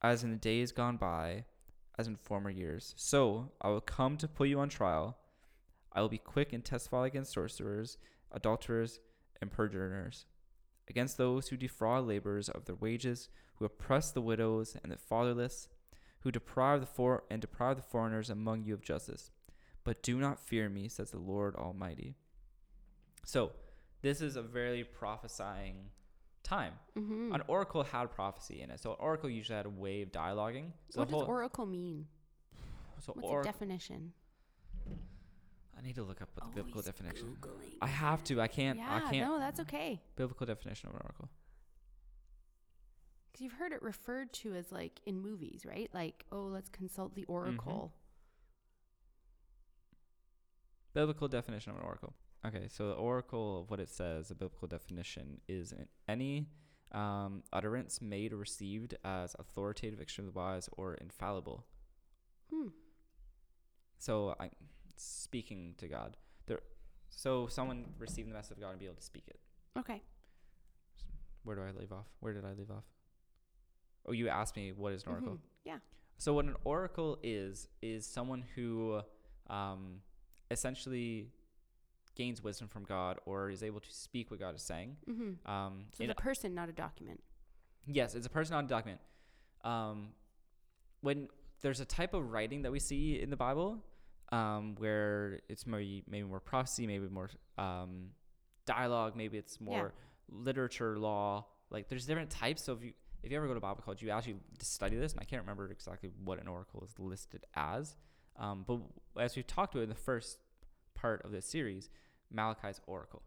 as 0.00 0.22
in 0.22 0.30
the 0.30 0.36
days 0.36 0.72
gone 0.72 0.96
by, 0.96 1.44
as 1.98 2.06
in 2.06 2.16
former 2.16 2.50
years. 2.50 2.94
So 2.96 3.50
I 3.60 3.68
will 3.68 3.80
come 3.80 4.16
to 4.18 4.28
put 4.28 4.48
you 4.48 4.60
on 4.60 4.68
trial. 4.68 5.18
I 5.92 6.00
will 6.00 6.08
be 6.08 6.18
quick 6.18 6.52
and 6.52 6.64
testify 6.64 7.06
against 7.06 7.32
sorcerers, 7.32 7.98
adulterers, 8.30 9.00
and 9.40 9.50
perjurers, 9.50 10.24
against 10.92 11.16
those 11.16 11.48
who 11.48 11.56
defraud 11.56 12.06
laborers 12.06 12.50
of 12.50 12.66
their 12.66 12.74
wages, 12.76 13.30
who 13.54 13.64
oppress 13.64 14.10
the 14.10 14.20
widows 14.20 14.76
and 14.82 14.92
the 14.92 14.98
fatherless, 14.98 15.68
who 16.20 16.30
deprive 16.30 16.80
the 16.80 16.86
for 16.86 17.24
and 17.30 17.40
deprive 17.40 17.76
the 17.76 17.82
foreigners 17.82 18.28
among 18.28 18.64
you 18.64 18.74
of 18.74 18.82
justice. 18.82 19.30
But 19.84 20.02
do 20.02 20.18
not 20.18 20.38
fear 20.38 20.68
me, 20.68 20.88
says 20.88 21.10
the 21.10 21.18
Lord 21.18 21.56
Almighty. 21.56 22.14
So, 23.24 23.52
this 24.02 24.20
is 24.20 24.36
a 24.36 24.42
very 24.42 24.84
prophesying 24.84 25.76
time. 26.42 26.74
Mm-hmm. 26.98 27.34
An 27.34 27.42
oracle 27.48 27.84
had 27.84 28.10
prophecy 28.10 28.60
in 28.60 28.70
it. 28.70 28.78
So, 28.78 28.90
an 28.90 28.96
oracle 29.00 29.30
usually 29.30 29.56
had 29.56 29.66
a 29.66 29.70
way 29.70 30.02
of 30.02 30.12
dialoguing. 30.12 30.72
So 30.90 31.00
what 31.00 31.08
does 31.08 31.14
whole, 31.14 31.24
oracle 31.24 31.64
mean? 31.64 32.06
so 33.00 33.12
What's 33.14 33.28
or- 33.28 33.42
the 33.42 33.48
definition? 33.48 34.12
I 35.82 35.86
need 35.86 35.96
to 35.96 36.02
look 36.04 36.22
up 36.22 36.28
what 36.34 36.48
the 36.50 36.54
biblical 36.54 36.82
definition. 36.82 37.36
Googling. 37.40 37.74
I 37.80 37.88
have 37.88 38.22
to. 38.24 38.40
I 38.40 38.46
can't. 38.46 38.78
yeah, 38.78 39.00
I 39.04 39.10
can't. 39.10 39.28
no, 39.28 39.38
that's 39.38 39.58
okay. 39.60 40.00
Biblical 40.16 40.46
definition 40.46 40.88
of 40.88 40.94
an 40.94 41.00
oracle. 41.02 41.28
Because 43.32 43.42
you've 43.42 43.54
heard 43.54 43.72
it 43.72 43.82
referred 43.82 44.32
to 44.34 44.54
as 44.54 44.70
like 44.70 45.00
in 45.06 45.20
movies, 45.20 45.62
right? 45.66 45.90
Like, 45.92 46.24
oh, 46.30 46.42
let's 46.42 46.68
consult 46.68 47.14
the 47.14 47.24
oracle. 47.24 47.92
Biblical 50.94 51.26
definition 51.26 51.72
of 51.72 51.78
an 51.78 51.84
oracle. 51.84 52.12
Okay, 52.46 52.68
so 52.68 52.88
the 52.88 52.94
oracle 52.94 53.60
of 53.60 53.70
what 53.70 53.80
it 53.80 53.88
says, 53.88 54.28
the 54.28 54.34
biblical 54.34 54.68
definition 54.68 55.40
is 55.48 55.72
an- 55.72 55.88
any 56.08 56.48
um, 56.92 57.42
utterance 57.52 58.02
made 58.02 58.32
or 58.32 58.36
received 58.36 58.94
as 59.04 59.34
authoritative, 59.38 60.00
extremely 60.00 60.32
wise, 60.32 60.68
or 60.72 60.94
infallible. 60.94 61.64
Hmm. 62.52 62.68
So 63.98 64.34
I 64.38 64.50
speaking 64.96 65.74
to 65.78 65.88
God. 65.88 66.16
There, 66.46 66.60
so 67.08 67.46
someone 67.46 67.84
receiving 67.98 68.30
the 68.30 68.36
message 68.36 68.52
of 68.56 68.60
God 68.60 68.70
and 68.70 68.78
be 68.78 68.86
able 68.86 68.96
to 68.96 69.02
speak 69.02 69.24
it. 69.28 69.38
Okay. 69.78 70.02
Where 71.44 71.56
do 71.56 71.62
I 71.62 71.70
leave 71.78 71.92
off? 71.92 72.06
Where 72.20 72.32
did 72.32 72.44
I 72.44 72.52
leave 72.52 72.70
off? 72.70 72.84
Oh, 74.06 74.12
you 74.12 74.28
asked 74.28 74.56
me 74.56 74.72
what 74.72 74.92
is 74.92 75.04
an 75.04 75.10
oracle. 75.10 75.32
Mhm. 75.34 75.38
Yeah. 75.64 75.78
So 76.18 76.34
what 76.34 76.44
an 76.44 76.56
oracle 76.64 77.18
is 77.22 77.68
is 77.80 78.06
someone 78.06 78.42
who 78.54 79.00
um, 79.48 80.00
essentially 80.50 81.30
gains 82.14 82.42
wisdom 82.42 82.68
from 82.68 82.84
God 82.84 83.18
or 83.26 83.50
is 83.50 83.62
able 83.62 83.80
to 83.80 83.92
speak 83.92 84.30
what 84.30 84.38
God 84.38 84.54
is 84.54 84.62
saying. 84.62 84.96
Mm-hmm. 85.08 85.50
Um, 85.50 85.86
So 85.92 86.04
it's 86.04 86.12
a 86.12 86.14
person, 86.14 86.54
not 86.54 86.68
a 86.68 86.72
document. 86.72 87.22
yes, 87.86 88.14
it's 88.14 88.26
a 88.26 88.30
person 88.30 88.54
not 88.54 88.64
a 88.64 88.68
document. 88.68 89.00
Um, 89.64 90.08
when 91.00 91.28
there's 91.62 91.80
a 91.80 91.84
type 91.84 92.12
of 92.14 92.30
writing 92.32 92.62
that 92.62 92.72
we 92.72 92.78
see 92.80 93.20
in 93.20 93.30
the 93.30 93.36
Bible 93.36 93.82
um, 94.32 94.74
where 94.78 95.38
it's 95.48 95.66
maybe 95.66 96.02
maybe 96.08 96.26
more 96.26 96.40
prophecy, 96.40 96.86
maybe 96.86 97.06
more 97.08 97.30
um, 97.58 98.08
dialogue, 98.66 99.14
maybe 99.14 99.38
it's 99.38 99.60
more 99.60 99.94
literature, 100.28 100.98
law. 100.98 101.46
Like 101.70 101.88
there's 101.88 102.06
different 102.06 102.30
types. 102.30 102.64
So 102.64 102.72
if 102.72 102.82
you 102.82 102.92
if 103.22 103.30
you 103.30 103.36
ever 103.36 103.46
go 103.46 103.54
to 103.54 103.60
Bible 103.60 103.82
college, 103.84 104.02
you 104.02 104.10
actually 104.10 104.36
study 104.60 104.96
this, 104.96 105.12
and 105.12 105.20
I 105.20 105.24
can't 105.24 105.42
remember 105.42 105.70
exactly 105.70 106.10
what 106.24 106.40
an 106.40 106.48
oracle 106.48 106.82
is 106.84 106.98
listed 106.98 107.44
as. 107.54 107.94
Um, 108.36 108.64
but 108.66 108.80
as 109.20 109.36
we've 109.36 109.46
talked 109.46 109.74
about 109.74 109.84
in 109.84 109.90
the 109.90 109.94
first 109.94 110.38
part 110.94 111.22
of 111.24 111.30
this 111.30 111.46
series, 111.46 111.90
Malachi's 112.30 112.80
oracle. 112.86 113.22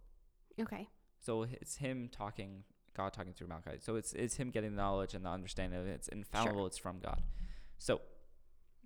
Okay. 0.60 0.90
So 1.20 1.44
it's 1.44 1.78
him 1.78 2.10
talking, 2.12 2.64
God 2.98 3.14
talking 3.14 3.34
through 3.34 3.48
Malachi. 3.48 3.78
So 3.80 3.96
it's 3.96 4.14
it's 4.14 4.36
him 4.36 4.50
getting 4.50 4.72
the 4.76 4.82
knowledge 4.82 5.14
and 5.14 5.24
the 5.24 5.30
understanding 5.30 5.80
of 5.80 5.88
it. 5.88 5.92
It's 5.92 6.08
infallible. 6.08 6.66
It's 6.66 6.78
from 6.78 7.00
God. 7.00 7.22
So 7.78 8.02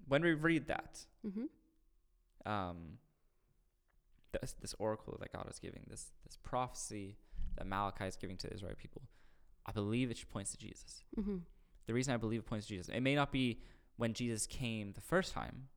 when 0.08 0.22
we 0.22 0.34
read 0.34 0.68
that, 0.68 1.06
Mm-hmm. 1.26 1.46
Um, 2.46 2.98
this, 4.40 4.56
this 4.62 4.76
oracle 4.80 5.18
that 5.20 5.32
God 5.34 5.48
is 5.50 5.60
giving, 5.60 5.84
this 5.90 6.12
this 6.26 6.38
prophecy 6.38 7.18
that 7.58 7.66
Malachi 7.68 8.06
is 8.06 8.16
giving 8.16 8.38
to 8.38 8.48
the 8.48 8.54
Israeli 8.54 8.76
people, 8.76 9.02
I 9.66 9.72
believe 9.72 10.12
it 10.12 10.24
points 10.32 10.52
to 10.52 10.58
Jesus. 10.58 11.04
Mm-hmm. 11.20 11.38
The 11.88 11.94
reason 11.94 12.14
I 12.14 12.18
believe 12.18 12.42
it 12.42 12.46
points 12.46 12.68
to 12.68 12.74
Jesus, 12.74 12.90
it 12.90 13.02
may 13.02 13.16
not 13.16 13.32
be 13.32 13.62
when 13.98 14.14
Jesus 14.14 14.46
came 14.46 14.94
the 14.94 15.02
first 15.02 15.34
time, 15.34 15.68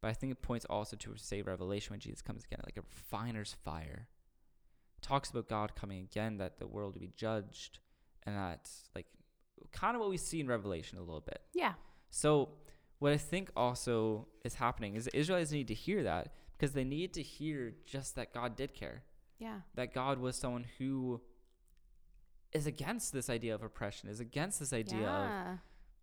But 0.00 0.08
I 0.08 0.14
think 0.14 0.32
it 0.32 0.42
points 0.42 0.64
also 0.64 0.96
to 0.96 1.16
say 1.16 1.42
Revelation 1.42 1.92
when 1.92 2.00
Jesus 2.00 2.22
comes 2.22 2.44
again, 2.44 2.60
like 2.64 2.76
a 2.78 2.82
refiner's 2.82 3.54
fire. 3.64 4.08
Talks 5.02 5.30
about 5.30 5.48
God 5.48 5.74
coming 5.74 6.00
again, 6.02 6.38
that 6.38 6.58
the 6.58 6.66
world 6.66 6.94
will 6.94 7.00
be 7.00 7.12
judged, 7.16 7.78
and 8.24 8.36
that's 8.36 8.88
like 8.94 9.06
kind 9.72 9.94
of 9.94 10.00
what 10.00 10.10
we 10.10 10.16
see 10.16 10.40
in 10.40 10.46
Revelation 10.46 10.98
a 10.98 11.02
little 11.02 11.20
bit. 11.20 11.40
Yeah. 11.54 11.74
So, 12.10 12.50
what 13.00 13.12
I 13.12 13.16
think 13.16 13.50
also 13.56 14.28
is 14.44 14.54
happening 14.54 14.94
is 14.94 15.04
the 15.06 15.16
Israelites 15.16 15.50
need 15.52 15.68
to 15.68 15.74
hear 15.74 16.02
that 16.04 16.32
because 16.56 16.72
they 16.72 16.84
need 16.84 17.12
to 17.14 17.22
hear 17.22 17.74
just 17.84 18.14
that 18.16 18.32
God 18.32 18.54
did 18.56 18.72
care, 18.74 19.02
Yeah. 19.38 19.60
that 19.74 19.92
God 19.92 20.18
was 20.20 20.36
someone 20.36 20.66
who 20.78 21.20
is 22.52 22.66
against 22.66 23.12
this 23.12 23.30
idea 23.30 23.54
of 23.54 23.62
oppression, 23.62 24.08
is 24.08 24.20
against 24.20 24.58
this 24.60 24.72
idea 24.72 25.08
of 25.08 25.58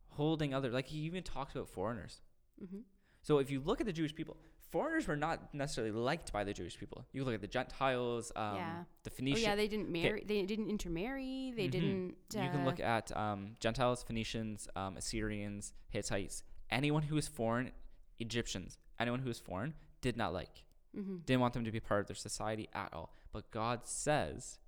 holding 0.10 0.54
other. 0.54 0.70
Like 0.72 0.88
he 0.88 1.00
even 1.00 1.24
talks 1.24 1.54
about 1.56 1.70
foreigners. 1.70 2.22
Mm-hmm. 2.64 2.80
So 3.22 3.40
if 3.40 3.52
you 3.52 3.60
look 3.60 3.80
at 3.82 3.86
the 3.86 3.94
Jewish 3.94 4.16
people, 4.16 4.38
foreigners 4.72 5.08
were 5.08 5.16
not 5.18 5.54
necessarily 5.54 5.92
liked 5.92 6.32
by 6.34 6.44
the 6.44 6.54
Jewish 6.54 6.78
people. 6.80 7.06
You 7.12 7.24
look 7.26 7.36
at 7.36 7.42
the 7.42 7.48
Gentiles, 7.48 8.32
um, 8.36 8.56
Yeah. 8.56 8.84
the 9.04 9.12
Oh 9.12 9.16
Phoenicians. 9.16 9.44
yeah, 9.44 9.56
they 9.56 9.68
didn't 9.68 9.90
marry. 9.90 10.24
They 10.26 10.42
didn't 10.44 10.70
intermarry. 10.70 11.52
They 11.56 11.68
Mhm. 11.68 11.72
didn't. 11.72 12.16
Uh, 12.36 12.42
you 12.44 12.50
can 12.50 12.66
look 12.66 12.80
at 12.80 13.16
um, 13.16 13.56
Gentiles, 13.60 14.04
Phoenicians, 14.04 14.68
um, 14.76 14.98
Assyrians, 14.98 15.74
Hittites. 15.90 16.44
Anyone 16.70 17.04
who 17.04 17.16
was 17.16 17.28
foreign, 17.28 17.72
Egyptians, 18.20 18.78
anyone 19.00 19.20
who 19.20 19.28
was 19.30 19.40
foreign, 19.40 19.74
did 20.02 20.18
not 20.18 20.34
like. 20.34 20.64
Mm-hmm. 20.98 21.18
Didn't 21.26 21.42
want 21.42 21.54
them 21.54 21.66
to 21.66 21.72
be 21.72 21.80
part 21.80 22.02
of 22.02 22.08
their 22.08 22.16
society 22.16 22.70
at 22.74 22.94
all. 22.94 23.14
But 23.32 23.52
God 23.52 23.82
says 23.86 24.60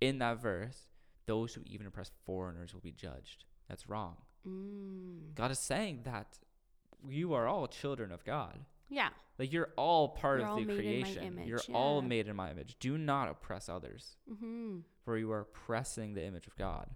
in 0.00 0.18
that 0.18 0.40
verse, 0.40 0.88
those 1.26 1.54
who 1.54 1.62
even 1.64 1.86
oppress 1.86 2.10
foreigners 2.26 2.74
will 2.74 2.80
be 2.82 2.92
judged. 2.92 3.44
That's 3.68 3.88
wrong. 3.88 4.16
Mm. 4.46 5.34
God 5.34 5.50
is 5.50 5.58
saying 5.58 6.00
that 6.04 6.38
you 7.08 7.32
are 7.32 7.46
all 7.46 7.66
children 7.66 8.12
of 8.12 8.24
God. 8.24 8.58
Yeah. 8.90 9.08
Like 9.38 9.52
you're 9.52 9.70
all 9.76 10.08
part 10.08 10.40
You're 10.40 10.46
of 10.48 10.52
all 10.52 10.58
the 10.60 10.64
made 10.66 10.76
in 10.76 10.76
my 10.76 10.82
creation. 10.82 11.42
you're 11.46 11.60
all 11.72 12.02
made 12.02 12.28
in 12.28 12.36
my 12.36 12.50
image. 12.50 12.76
Do 12.78 12.98
not 12.98 13.28
oppress 13.30 13.68
others, 13.68 14.16
Mm-hmm. 14.30 14.78
for 15.04 15.16
you 15.16 15.32
are 15.32 15.40
oppressing 15.40 16.14
the 16.14 16.24
image 16.24 16.46
of 16.46 16.56
God. 16.56 16.88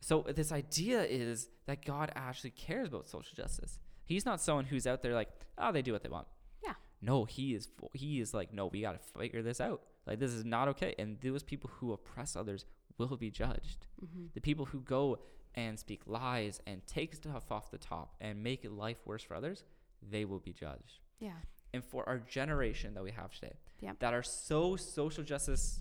So 0.00 0.24
this 0.34 0.50
idea 0.50 1.02
is 1.02 1.48
that 1.66 1.84
God 1.84 2.10
actually 2.16 2.50
cares 2.50 2.88
about 2.88 3.08
social 3.08 3.34
justice. 3.36 3.78
He's 4.04 4.24
not 4.24 4.40
someone 4.40 4.64
who's 4.64 4.86
out 4.86 5.02
there 5.02 5.14
like, 5.14 5.28
oh, 5.58 5.72
they 5.72 5.82
do 5.82 5.92
what 5.92 6.02
they 6.02 6.08
want. 6.08 6.26
Yeah. 6.64 6.74
No, 7.00 7.24
he 7.24 7.54
is. 7.54 7.68
He 7.92 8.20
is 8.20 8.34
like, 8.34 8.52
no, 8.52 8.66
we 8.66 8.80
got 8.80 8.92
to 8.92 9.20
figure 9.20 9.42
this 9.42 9.60
out. 9.60 9.82
Like 10.06 10.18
this 10.18 10.32
is 10.32 10.44
not 10.44 10.68
okay. 10.68 10.94
And 10.98 11.18
those 11.20 11.42
people 11.42 11.70
who 11.74 11.92
oppress 11.92 12.34
others 12.34 12.64
will 12.98 13.16
be 13.16 13.30
judged. 13.30 13.86
Mm-hmm. 14.04 14.26
The 14.34 14.40
people 14.40 14.64
who 14.64 14.80
go 14.80 15.18
and 15.54 15.78
speak 15.78 16.02
lies 16.06 16.60
and 16.66 16.86
take 16.86 17.14
stuff 17.14 17.50
off 17.50 17.70
the 17.70 17.78
top 17.78 18.14
and 18.20 18.42
make 18.42 18.66
life 18.68 18.98
worse 19.04 19.22
for 19.22 19.34
others, 19.34 19.64
they 20.08 20.24
will 20.24 20.38
be 20.38 20.52
judged. 20.52 21.00
Yeah. 21.18 21.32
And 21.72 21.84
for 21.84 22.08
our 22.08 22.18
generation 22.18 22.94
that 22.94 23.04
we 23.04 23.12
have 23.12 23.32
today, 23.32 23.54
that 24.00 24.14
are 24.14 24.22
so 24.22 24.76
social 24.76 25.22
justice 25.22 25.80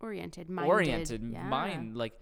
Oriented. 0.00 0.48
Minded. 0.48 0.70
oriented, 0.70 1.22
yeah. 1.32 1.48
mind, 1.48 1.96
like 1.96 2.12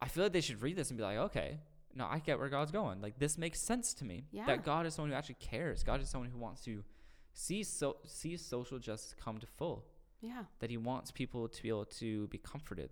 I 0.00 0.08
feel 0.08 0.24
like 0.24 0.32
they 0.32 0.40
should 0.40 0.62
read 0.62 0.76
this 0.76 0.90
and 0.90 0.96
be 0.96 1.04
like, 1.04 1.18
okay, 1.18 1.58
no, 1.94 2.06
I 2.06 2.18
get 2.18 2.38
where 2.38 2.48
God's 2.48 2.72
going. 2.72 3.00
Like 3.00 3.18
this 3.18 3.36
makes 3.38 3.60
sense 3.60 3.94
to 3.94 4.04
me. 4.04 4.24
Yeah. 4.32 4.46
That 4.46 4.64
God 4.64 4.86
is 4.86 4.94
someone 4.94 5.10
who 5.10 5.16
actually 5.16 5.36
cares. 5.40 5.82
God 5.82 6.00
is 6.00 6.08
someone 6.08 6.30
who 6.30 6.38
wants 6.38 6.62
to 6.64 6.82
see 7.34 7.62
so 7.62 7.96
see 8.04 8.36
social 8.36 8.78
justice 8.78 9.14
come 9.22 9.38
to 9.38 9.46
full. 9.46 9.84
Yeah. 10.20 10.44
That 10.60 10.70
He 10.70 10.76
wants 10.76 11.10
people 11.10 11.48
to 11.48 11.62
be 11.62 11.68
able 11.68 11.84
to 11.86 12.28
be 12.28 12.38
comforted. 12.38 12.90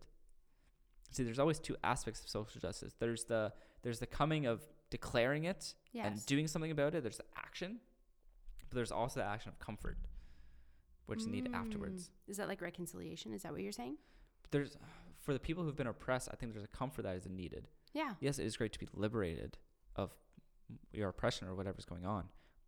See, 1.10 1.24
there's 1.24 1.38
always 1.38 1.58
two 1.58 1.76
aspects 1.82 2.20
of 2.20 2.28
social 2.28 2.60
justice. 2.60 2.94
There's 2.98 3.24
the 3.24 3.52
there's 3.82 3.98
the 3.98 4.06
coming 4.06 4.46
of 4.46 4.62
declaring 4.90 5.44
it 5.44 5.74
Yes. 5.92 6.06
and 6.06 6.26
doing 6.26 6.46
something 6.46 6.70
about 6.70 6.94
it. 6.94 7.02
There's 7.02 7.16
the 7.16 7.24
action, 7.36 7.80
but 8.68 8.76
there's 8.76 8.92
also 8.92 9.20
the 9.20 9.26
action 9.26 9.48
of 9.48 9.58
comfort, 9.58 9.98
which 11.06 11.20
is 11.20 11.26
needed 11.26 11.52
afterwards. 11.54 12.04
Mm. 12.04 12.30
Is 12.30 12.36
that 12.36 12.46
like 12.48 12.60
reconciliation? 12.60 13.32
Is 13.32 13.42
that 13.42 13.52
what 13.52 13.62
you're 13.62 13.72
saying? 13.72 13.96
There's 14.50 14.76
for 15.20 15.32
the 15.32 15.38
people 15.38 15.64
who've 15.64 15.76
been 15.76 15.86
oppressed, 15.86 16.28
I 16.32 16.36
think 16.36 16.52
there's 16.52 16.64
a 16.64 16.68
comfort 16.76 17.02
that 17.02 17.14
is 17.16 17.26
needed. 17.28 17.68
Yeah. 17.92 18.14
Yes, 18.20 18.38
it 18.38 18.46
is 18.46 18.56
great 18.56 18.72
to 18.72 18.78
be 18.78 18.88
liberated 18.94 19.58
of 19.96 20.12
your 20.92 21.08
oppression 21.08 21.46
or 21.48 21.54
whatever's 21.54 21.84
going 21.84 22.06
on, 22.06 22.24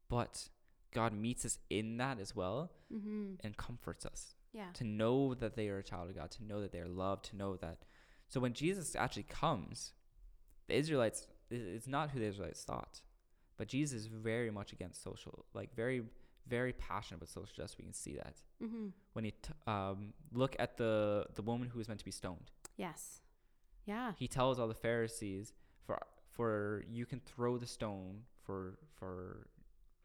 but 0.08 0.48
God 0.92 1.12
meets 1.14 1.44
us 1.44 1.58
in 1.70 1.96
that 1.98 2.18
as 2.20 2.34
well 2.36 2.70
Mm-hmm. 2.92 3.34
and 3.42 3.56
comforts 3.56 4.04
us 4.04 4.34
Yeah. 4.52 4.66
to 4.74 4.84
know 4.84 5.32
that 5.34 5.56
they 5.56 5.68
are 5.70 5.78
a 5.78 5.82
child 5.82 6.10
of 6.10 6.16
God, 6.16 6.30
to 6.32 6.44
know 6.44 6.60
that 6.60 6.72
they 6.72 6.80
are 6.80 6.88
loved, 6.88 7.24
to 7.26 7.36
know 7.36 7.56
that. 7.56 7.78
So 8.28 8.38
when 8.40 8.52
Jesus 8.52 8.94
actually 8.94 9.22
comes, 9.22 9.94
the 10.68 10.74
Israelites, 10.76 11.26
it's 11.50 11.86
not 11.86 12.10
who 12.10 12.18
the 12.18 12.26
Israelites 12.26 12.62
thought, 12.64 13.00
but 13.56 13.68
Jesus 13.68 14.00
is 14.02 14.06
very 14.08 14.50
much 14.50 14.72
against 14.74 15.02
social, 15.02 15.46
like 15.54 15.74
very, 15.74 16.02
very 16.48 16.72
passionate 16.72 17.18
about 17.18 17.28
social 17.28 17.52
justice. 17.54 17.76
We 17.78 17.84
can 17.84 17.92
see 17.92 18.16
that 18.16 18.34
Mm-hmm. 18.62 18.88
when 19.14 19.24
he 19.24 19.30
t- 19.32 19.52
um, 19.66 20.12
look 20.32 20.54
at 20.58 20.76
the 20.76 21.26
the 21.34 21.42
woman 21.42 21.68
who 21.68 21.78
was 21.78 21.88
meant 21.88 21.98
to 22.00 22.04
be 22.04 22.10
stoned. 22.12 22.50
Yes. 22.76 23.20
Yeah. 23.86 24.12
He 24.16 24.28
tells 24.28 24.58
all 24.60 24.68
the 24.68 24.74
Pharisees, 24.74 25.52
"For 25.86 25.98
for 26.30 26.84
you 26.88 27.04
can 27.06 27.20
throw 27.20 27.58
the 27.58 27.66
stone 27.66 28.22
for 28.44 28.78
for 28.98 29.48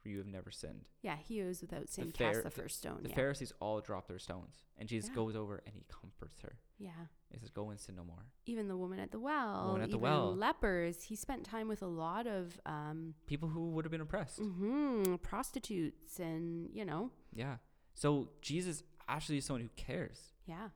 for 0.08 0.12
you 0.12 0.18
have 0.20 0.28
never 0.28 0.52
sinned." 0.52 0.86
Yeah. 1.02 1.18
He 1.18 1.40
who 1.40 1.48
is 1.50 1.62
without 1.62 1.90
sin 1.90 2.12
Phar- 2.12 2.28
cast 2.32 2.44
the 2.44 2.50
the- 2.50 2.62
first 2.62 2.78
stone. 2.78 3.04
The 3.04 3.10
yeah. 3.10 3.16
Pharisees 3.16 3.52
all 3.60 3.82
drop 3.82 4.08
their 4.08 4.20
stones, 4.20 4.64
and 4.78 4.88
Jesus 4.88 5.10
Yeah. 5.10 5.16
goes 5.16 5.36
over 5.36 5.58
and 5.66 5.76
he 5.76 5.84
comforts 5.90 6.42
her. 6.42 6.58
yeah. 6.80 7.08
He 7.30 7.38
says, 7.40 7.50
"Go 7.50 7.70
and 7.72 7.80
sin 7.80 7.96
no 7.96 8.04
more." 8.06 8.26
Even 8.46 8.68
the 8.70 8.78
woman 8.78 9.00
at 9.00 9.12
the 9.12 9.20
well. 9.20 9.68
woman 9.68 9.82
at 9.82 9.90
the 9.90 9.98
even 9.98 10.02
well. 10.10 10.34
Lepers. 10.36 11.04
He 11.04 11.16
spent 11.16 11.44
time 11.46 11.68
with 11.68 11.82
a 11.82 11.88
lot 11.88 12.26
of 12.28 12.60
um, 12.66 13.16
People 13.26 13.50
who 13.50 13.72
would 13.72 13.84
have 13.86 13.92
been 13.92 14.02
oppressed. 14.02 14.40
hmm 14.40 15.16
prostitutes 15.22 16.20
and 16.20 16.70
you 16.74 16.86
know. 16.86 17.12
Yeah. 17.34 17.58
So 17.96 18.30
Jesus 18.42 18.84
actually 19.10 19.38
is 19.40 19.46
someone 19.46 19.62
who 19.62 19.70
cares. 19.76 20.34
Yeah. 20.46 20.70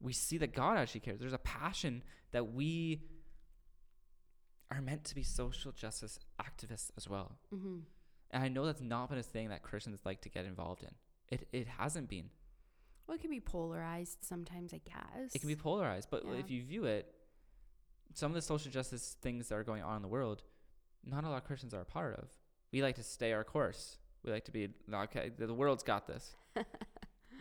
We 0.00 0.12
see 0.12 0.36
that 0.38 0.52
God 0.52 0.76
actually 0.76 1.00
cares. 1.00 1.20
There's 1.20 1.32
a 1.32 1.38
passion 1.38 2.02
that 2.32 2.52
we 2.52 3.08
are 4.70 4.80
meant 4.82 5.04
to 5.04 5.14
be 5.14 5.22
social 5.22 5.72
justice 5.72 6.18
activists 6.40 6.90
as 6.96 7.08
well. 7.08 7.38
Mm-hmm. 7.54 7.78
And 8.30 8.42
I 8.42 8.48
know 8.48 8.66
that's 8.66 8.80
not 8.80 9.10
been 9.10 9.18
a 9.18 9.22
thing 9.22 9.48
that 9.50 9.62
Christians 9.62 10.00
like 10.04 10.20
to 10.22 10.28
get 10.28 10.44
involved 10.44 10.82
in. 10.82 10.90
It 11.30 11.48
it 11.52 11.66
hasn't 11.68 12.08
been. 12.08 12.30
Well, 13.06 13.14
it 13.16 13.20
can 13.20 13.30
be 13.30 13.40
polarized 13.40 14.18
sometimes, 14.22 14.72
I 14.72 14.78
guess. 14.84 15.34
It 15.34 15.38
can 15.40 15.48
be 15.48 15.56
polarized, 15.56 16.08
but 16.10 16.24
Yeah. 16.24 16.34
if 16.34 16.50
you 16.50 16.62
view 16.62 16.84
it, 16.86 17.14
some 18.14 18.30
of 18.30 18.34
the 18.34 18.42
social 18.42 18.70
justice 18.72 19.16
things 19.20 19.48
that 19.48 19.56
are 19.56 19.64
going 19.64 19.82
on 19.82 19.96
in 19.96 20.02
the 20.02 20.08
world, 20.08 20.42
not 21.04 21.22
a 21.24 21.28
lot 21.28 21.36
of 21.36 21.44
Christians 21.44 21.74
are 21.74 21.82
a 21.82 21.84
part 21.84 22.14
of. 22.18 22.30
We 22.72 22.82
like 22.82 22.94
to 22.96 23.02
stay 23.02 23.32
our 23.32 23.44
course. 23.44 23.98
We 24.22 24.32
like 24.32 24.44
to 24.46 24.52
be 24.52 24.70
okay. 24.92 25.30
The 25.36 25.52
world's 25.52 25.82
got 25.82 26.06
this. 26.06 26.34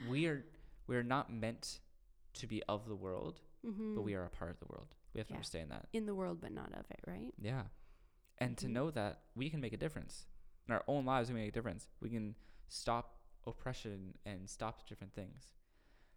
we 0.10 0.28
are 0.28 0.44
we 0.88 0.98
are 0.98 1.04
not 1.04 1.32
meant 1.32 1.80
to 2.34 2.48
be 2.48 2.62
of 2.68 2.88
the 2.88 2.96
world, 2.96 3.40
mm-hmm. 3.66 3.96
but 3.96 4.02
we 4.02 4.16
are 4.16 4.26
a 4.26 4.30
part 4.30 4.52
of 4.52 4.60
the 4.60 4.66
world. 4.66 4.94
We 5.14 5.20
have 5.20 5.28
to 5.28 5.34
Yeah. 5.34 5.38
understand 5.38 5.72
that. 5.72 5.88
in 5.94 6.06
the 6.06 6.16
world, 6.16 6.42
but 6.42 6.52
not 6.52 6.74
of 6.74 6.86
it, 6.92 7.00
right? 7.08 7.34
Yeah, 7.40 7.64
and 8.40 8.58
to 8.58 8.66
Mhm. 8.68 8.72
know 8.72 8.92
that 8.92 9.22
we 9.36 9.50
can 9.50 9.62
make 9.62 9.72
a 9.74 9.78
difference 9.78 10.28
in 10.68 10.74
our 10.74 10.84
own 10.88 11.06
lives. 11.06 11.30
We 11.30 11.36
make 11.36 11.50
a 11.50 11.52
difference. 11.52 11.88
We 12.02 12.10
can 12.10 12.36
stop 12.68 13.18
oppression 13.46 14.16
and 14.26 14.50
stop 14.50 14.88
different 14.88 15.14
things. 15.14 15.50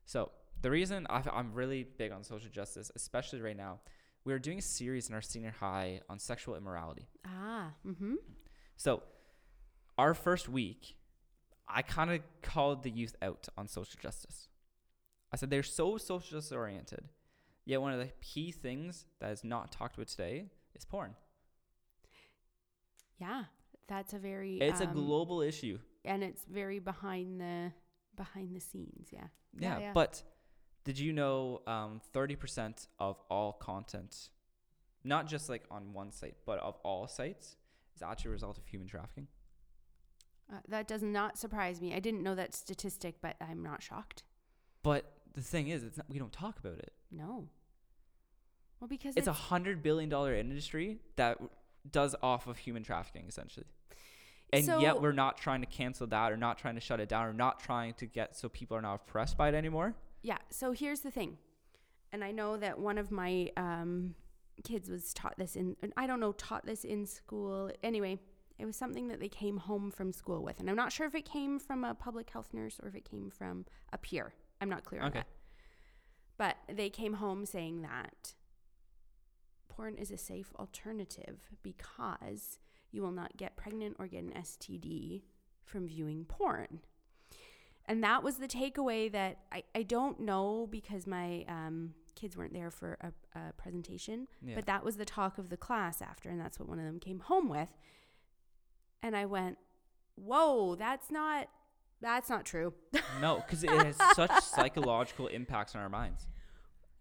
So 0.05 0.31
the 0.63 0.71
reason 0.71 1.07
i 1.11 1.23
I'm 1.33 1.53
really 1.53 1.85
big 1.85 2.13
on 2.13 2.23
social 2.25 2.51
justice, 2.51 2.91
especially 2.95 3.41
right 3.41 3.57
now, 3.57 3.81
we're 4.25 4.39
doing 4.39 4.59
a 4.59 4.63
series 4.63 5.09
in 5.09 5.15
our 5.15 5.21
senior 5.21 5.55
high 5.61 6.01
on 6.09 6.19
sexual 6.19 6.57
immorality. 6.57 7.09
Ah. 7.25 7.73
Mm-hmm. 7.87 8.15
So 8.77 9.03
our 9.99 10.15
first 10.15 10.49
week, 10.49 10.97
I 11.69 11.83
kind 11.83 12.11
of 12.11 12.21
called 12.43 12.83
the 12.83 12.91
youth 12.91 13.17
out 13.23 13.49
on 13.57 13.69
social 13.69 13.99
justice. 14.01 14.49
I 15.33 15.37
said 15.37 15.51
they're 15.51 15.63
so 15.63 15.97
social 15.99 16.39
justice 16.39 16.53
oriented, 16.53 17.09
yet 17.65 17.81
one 17.81 17.93
of 17.93 17.99
the 17.99 18.11
key 18.23 18.53
things 18.53 19.07
that 19.21 19.33
is 19.33 19.45
not 19.45 19.73
talked 19.73 19.97
about 19.97 20.09
today 20.09 20.47
is 20.75 20.85
porn. 20.85 21.15
Yeah. 23.19 23.45
That's 23.89 24.13
a 24.13 24.19
very. 24.19 24.59
It's 24.59 24.81
a 24.81 24.89
um, 24.89 24.95
global 24.95 25.41
issue. 25.43 25.79
and 26.05 26.23
it's 26.23 26.45
very 26.45 26.79
behind 26.79 27.41
the 27.41 27.73
behind 28.17 28.55
the 28.57 28.61
scenes. 28.61 29.09
Yeah. 29.13 29.29
Yeah, 29.59 29.79
Yeah, 29.79 29.79
yeah. 29.81 29.93
but 29.93 30.23
did 30.85 30.99
you 30.99 31.13
know 31.13 31.63
um, 31.67 32.01
30% 32.15 32.87
of 32.99 33.21
all 33.31 33.53
content, 33.53 34.31
not 35.05 35.27
just 35.27 35.49
like 35.49 35.65
on 35.71 35.93
one 35.93 36.13
site, 36.13 36.37
but 36.47 36.59
of 36.61 36.77
all 36.85 37.07
sites, 37.09 37.57
is 37.95 38.03
actually 38.03 38.29
a 38.31 38.33
result 38.33 38.57
of 38.59 38.67
human 38.67 38.87
trafficking? 38.89 39.27
Uh, 40.51 40.59
that 40.69 40.87
does 40.87 41.03
not 41.03 41.37
surprise 41.37 41.81
me. 41.81 41.93
I 41.95 41.99
didn't 41.99 42.23
know 42.23 42.37
that 42.37 42.55
statistic, 42.55 43.17
but 43.21 43.37
I'm 43.41 43.63
not 43.63 43.83
shocked. 43.83 44.23
But 44.83 45.13
the 45.35 45.43
thing 45.43 45.69
is, 45.69 45.83
it's 45.83 45.97
not, 45.97 46.07
we 46.09 46.19
don't 46.19 46.33
talk 46.33 46.59
about 46.59 46.79
it. 46.79 46.93
No. 47.11 47.49
Well, 48.81 48.89
because 48.89 49.15
It's 49.17 49.27
a 49.27 49.33
hundred 49.33 49.83
billion 49.83 50.09
dollar 50.09 50.35
industry 50.35 51.01
that 51.17 51.39
does 51.91 52.15
off 52.23 52.47
of 52.47 52.59
human 52.59 52.83
trafficking, 52.85 53.25
essentially. 53.29 53.67
And 54.53 54.65
So- 54.65 54.79
yet 54.79 55.01
we're 55.03 55.13
not 55.13 55.39
trying 55.39 55.61
to 55.61 55.67
cancel 55.67 56.07
that, 56.09 56.31
or 56.33 56.37
not 56.37 56.59
trying 56.59 56.77
to 56.77 56.81
shut 56.81 57.01
it 57.01 57.09
down, 57.09 57.27
or 57.27 57.33
not 57.33 57.59
trying 57.61 57.95
to 57.95 58.07
get 58.07 58.37
so 58.37 58.49
people 58.49 58.77
are 58.77 58.83
not 58.83 58.95
oppressed 58.95 59.37
by 59.37 59.49
it 59.49 59.55
anymore. 59.55 59.95
Yeah. 60.23 60.39
So 60.51 60.73
here's 60.73 61.01
the 61.01 61.11
thing, 61.11 61.39
and 62.13 62.23
I 62.25 62.31
know 62.33 62.57
that 62.57 62.79
one 62.79 62.99
of 62.99 63.11
my 63.11 63.51
um, 63.57 64.15
kids 64.65 64.89
was 64.89 65.13
taught 65.13 65.37
this 65.37 65.57
in. 65.57 65.77
I 65.97 66.07
don't 66.07 66.21
know 66.21 66.33
taught 66.33 66.65
this 66.65 66.85
in 66.85 67.07
school. 67.07 67.71
Anyway, 67.83 68.21
it 68.59 68.65
was 68.65 68.77
something 68.77 69.09
that 69.09 69.21
they 69.21 69.29
came 69.29 69.59
home 69.59 69.91
from 69.91 70.13
school 70.13 70.43
with. 70.43 70.61
And 70.61 70.71
I'm 70.71 70.77
not 70.77 70.93
sure 70.93 71.07
if 71.07 71.15
it 71.15 71.25
came 71.25 71.59
from 71.59 71.85
a 71.85 71.95
public 71.95 72.31
health 72.31 72.55
nurse 72.55 72.79
or 72.83 72.89
if 72.89 72.95
it 72.95 73.05
came 73.05 73.31
from 73.31 73.67
a 73.93 73.99
peer. 73.99 74.33
I'm 74.61 74.69
not 74.71 74.85
clear 74.85 75.03
on 75.03 75.09
Okay. 75.09 75.19
that. 75.19 75.27
But 76.39 76.57
they 76.75 76.89
came 76.89 77.15
home 77.15 77.45
saying 77.47 77.83
that 77.83 78.35
porn 79.69 79.97
is 79.99 80.11
a 80.11 80.17
safe 80.17 80.55
alternative 80.59 81.51
because 81.63 82.59
you 82.97 83.03
will 83.03 83.13
not 83.13 83.37
get 83.37 83.55
pregnant 83.57 83.95
or 83.99 84.07
get 84.09 84.25
an 84.25 84.33
STD 84.37 85.23
from 85.65 85.87
viewing 85.87 86.25
porn. 86.25 86.81
And 87.85 88.03
that 88.03 88.23
was 88.25 88.39
the 88.39 88.49
takeaway 88.49 89.13
that 89.13 89.39
I, 89.53 89.63
I 89.75 89.83
don't 89.85 90.19
know 90.21 90.67
because 90.71 91.07
my 91.07 91.45
um, 91.49 91.95
kids 92.17 92.37
weren't 92.37 92.53
there 92.55 92.71
for 92.71 92.97
a, 93.01 93.39
a 93.39 93.53
presentation, 93.53 94.27
Yeah. 94.43 94.55
but 94.57 94.67
that 94.67 94.83
was 94.83 94.97
the 94.97 95.05
talk 95.05 95.39
of 95.39 95.51
the 95.51 95.57
class 95.57 96.03
after, 96.03 96.29
and 96.31 96.41
that's 96.41 96.59
what 96.59 96.69
one 96.69 96.79
of 96.81 96.85
them 96.87 96.99
came 96.99 97.21
home 97.21 97.49
with. 97.49 97.69
And 99.03 99.15
I 99.17 99.27
went, 99.27 99.59
"Whoa, 100.17 100.75
that's 100.75 101.11
not 101.13 101.49
that's 102.01 102.29
not 102.29 102.45
true." 102.45 102.73
no, 103.21 103.37
because 103.37 103.63
it 103.63 103.71
has 103.71 103.97
such 104.17 104.33
psychological 104.43 105.29
impacts 105.29 105.77
on 105.77 105.81
our 105.83 105.89
minds. 105.89 106.27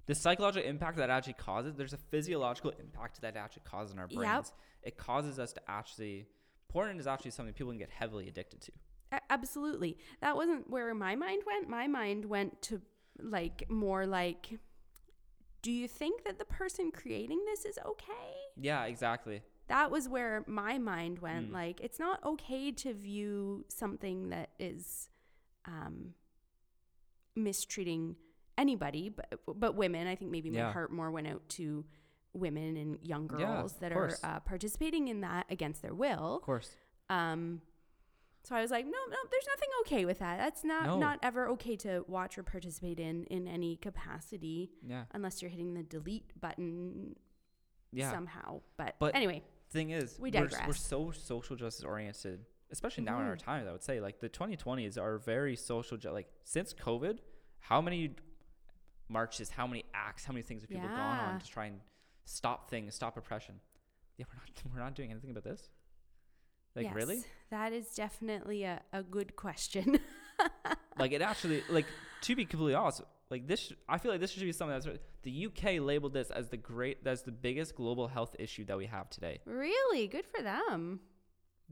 The 0.07 0.15
psychological 0.15 0.67
impact 0.69 0.97
that 0.97 1.09
actually 1.09 1.33
causes, 1.33 1.75
there's 1.75 1.93
a 1.93 1.97
physiological 1.97 2.71
impact 2.79 3.21
that 3.21 3.35
actually 3.35 3.63
causes 3.65 3.93
in 3.93 3.99
our 3.99 4.07
Yep. 4.09 4.17
brains. 4.17 4.53
It 4.83 4.97
causes 4.97 5.39
us 5.39 5.51
to 5.53 5.61
actually, 5.69 6.27
porn 6.67 6.99
is 6.99 7.07
actually 7.07 7.31
something 7.31 7.53
people 7.53 7.71
can 7.71 7.79
get 7.79 7.89
heavily 7.89 8.27
addicted 8.27 8.61
to. 8.61 8.71
A- 9.11 9.21
absolutely. 9.31 9.97
That 10.21 10.35
wasn't 10.35 10.69
where 10.69 10.93
my 10.93 11.15
mind 11.15 11.43
went. 11.45 11.67
My 11.69 11.87
mind 11.87 12.25
went 12.25 12.61
to 12.63 12.81
like 13.17 13.69
more 13.69 14.05
like 14.05 14.59
do 15.61 15.71
you 15.71 15.87
think 15.87 16.23
that 16.25 16.37
the 16.37 16.45
person 16.45 16.91
creating 16.91 17.43
this 17.45 17.65
is 17.65 17.79
okay? 17.83 18.35
Yeah, 18.55 18.83
exactly. 18.85 19.41
That 19.67 19.89
was 19.89 20.07
where 20.07 20.43
my 20.45 20.77
mind 20.77 21.17
went. 21.19 21.49
Mm. 21.49 21.53
Like 21.53 21.81
it's 21.81 21.97
not 21.97 22.23
okay 22.23 22.71
to 22.71 22.93
view 22.93 23.65
something 23.67 24.29
that 24.29 24.51
is 24.59 25.09
um 25.65 26.13
mistreating 27.35 28.15
anybody 28.57 29.09
but 29.09 29.39
but 29.55 29.75
women. 29.75 30.07
I 30.07 30.15
think 30.15 30.31
maybe 30.31 30.49
my 30.49 30.57
Yeah. 30.57 30.71
heart 30.73 30.91
more 30.91 31.11
went 31.11 31.27
out 31.27 31.47
to 31.49 31.85
women 32.33 32.75
and 32.77 32.99
young 33.01 33.29
Yeah, 33.39 33.45
girls 33.45 33.73
that 33.79 33.91
of 33.91 33.97
are 33.97 34.11
uh, 34.23 34.39
participating 34.41 35.07
in 35.07 35.21
that 35.21 35.45
against 35.49 35.81
their 35.81 35.93
will. 35.93 36.35
Of 36.37 36.41
course. 36.41 36.69
Um, 37.09 37.61
so 38.43 38.55
I 38.55 38.61
was 38.61 38.69
like, 38.71 38.85
no, 38.85 38.91
no, 38.91 39.17
there's 39.31 39.47
nothing 39.47 39.69
okay 39.81 40.05
with 40.05 40.19
that. 40.19 40.37
That's 40.37 40.63
not 40.63 40.85
No. 40.85 40.97
not 40.99 41.19
ever 41.23 41.47
okay 41.49 41.75
to 41.77 42.03
watch 42.07 42.37
or 42.37 42.43
participate 42.43 42.99
in 42.99 43.23
in 43.25 43.47
any 43.47 43.75
capacity 43.77 44.71
Yeah. 44.83 45.05
unless 45.11 45.41
you're 45.41 45.49
hitting 45.51 45.73
the 45.73 45.83
delete 45.83 46.39
button 46.39 47.15
Yeah. 47.91 48.11
somehow. 48.11 48.61
But, 48.77 48.95
But- 48.99 49.15
anyway, 49.15 49.43
thing 49.69 49.89
is, 49.91 50.19
We 50.19 50.29
we're, 50.31 50.49
we're 50.67 50.73
so 50.73 51.11
social 51.11 51.55
justice 51.55 51.83
oriented, 51.85 52.45
especially 52.69 53.03
now 53.05 53.19
in 53.19 53.25
our 53.27 53.35
times. 53.37 53.67
I 53.67 53.71
would 53.71 53.83
say, 53.83 53.99
like 53.99 54.19
the 54.19 54.29
2020s 54.29 54.97
are 54.97 55.17
very 55.17 55.55
social. 55.55 55.97
Ju- 55.97 56.11
like 56.11 56.29
since 56.43 56.73
COVID, 56.73 57.19
how 57.59 57.81
many 57.81 58.15
marches, 59.09 59.49
how 59.49 59.67
many 59.67 59.83
acts, 59.93 60.25
how 60.25 60.33
many 60.33 60.43
things 60.43 60.61
have 60.63 60.69
people 60.69 60.87
gone 60.87 61.19
on 61.19 61.39
to 61.39 61.47
try 61.47 61.65
and 61.67 61.79
stop 62.25 62.69
things, 62.69 62.95
stop 62.95 63.17
oppression? 63.17 63.55
Yeah, 64.17 64.25
we're 64.29 64.37
not 64.39 64.73
we're 64.73 64.83
not 64.83 64.95
doing 64.95 65.11
anything 65.11 65.31
about 65.31 65.43
this. 65.43 65.69
Like 66.75 66.93
really? 66.93 67.23
that 67.51 67.71
is 67.71 67.91
definitely 67.95 68.63
a, 68.63 68.81
a 68.93 69.03
good 69.03 69.35
question. 69.35 69.99
Like 70.97 71.11
it 71.11 71.21
actually 71.21 71.61
like 71.69 71.85
to 72.21 72.35
be 72.35 72.45
completely 72.45 72.73
honest. 72.75 73.01
Like 73.29 73.47
this, 73.47 73.71
I 73.89 73.97
feel 73.97 74.11
like 74.11 74.21
this 74.21 74.31
should 74.31 74.43
be 74.43 74.51
something 74.53 74.77
that's 74.79 74.87
the 75.23 75.45
UK 75.47 75.79
labeled 75.81 76.13
this 76.13 76.29
as 76.29 76.47
the 76.49 76.57
great, 76.57 77.03
that's 77.03 77.23
the 77.23 77.31
biggest 77.33 77.75
global 77.75 78.07
health 78.07 78.35
issue 78.39 78.63
that 78.65 78.77
we 78.77 78.85
have 78.85 79.09
today. 79.09 79.39
really 79.45 80.07
good 80.07 80.25
for 80.25 80.41
them. 80.41 80.99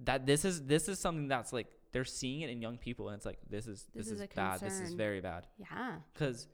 that 0.04 0.26
this 0.26 0.44
is 0.44 0.66
this 0.66 0.90
is 0.90 1.00
something 1.00 1.28
that's 1.30 1.54
like 1.54 1.68
they're 1.94 2.04
seeing 2.04 2.42
it 2.42 2.50
in 2.50 2.62
young 2.62 2.78
people 2.78 3.10
and 3.10 3.16
it's 3.18 3.26
like 3.26 3.38
this 3.50 3.68
is 3.68 3.86
This 3.94 4.08
this, 4.08 4.16
is 4.16 4.22
is, 4.22 4.28
bad 4.36 4.60
this 4.60 4.80
is 4.80 4.94
very 4.94 5.22
bad 5.22 5.46
Yeah. 5.58 5.98
because 6.14 6.48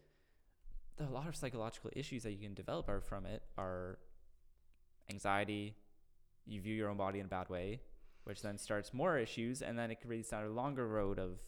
a 0.99 1.11
lot 1.11 1.27
of 1.27 1.35
psychological 1.35 1.89
issues 1.95 2.23
that 2.23 2.31
you 2.31 2.39
can 2.39 2.53
develop 2.53 2.89
are 2.89 3.01
from 3.01 3.25
it 3.25 3.43
are 3.57 3.99
anxiety 5.09 5.75
you 6.45 6.61
view 6.61 6.75
your 6.75 6.89
own 6.89 6.97
body 6.97 7.19
in 7.19 7.25
a 7.25 7.29
bad 7.29 7.49
way 7.49 7.79
which 8.25 8.41
then 8.41 8.57
starts 8.57 8.93
more 8.93 9.17
issues 9.17 9.61
and 9.61 9.77
then 9.79 9.89
it 9.91 9.99
creates 10.05 10.31
a 10.33 10.41
longer 10.47 10.87
road 10.87 11.17
of 11.17 11.39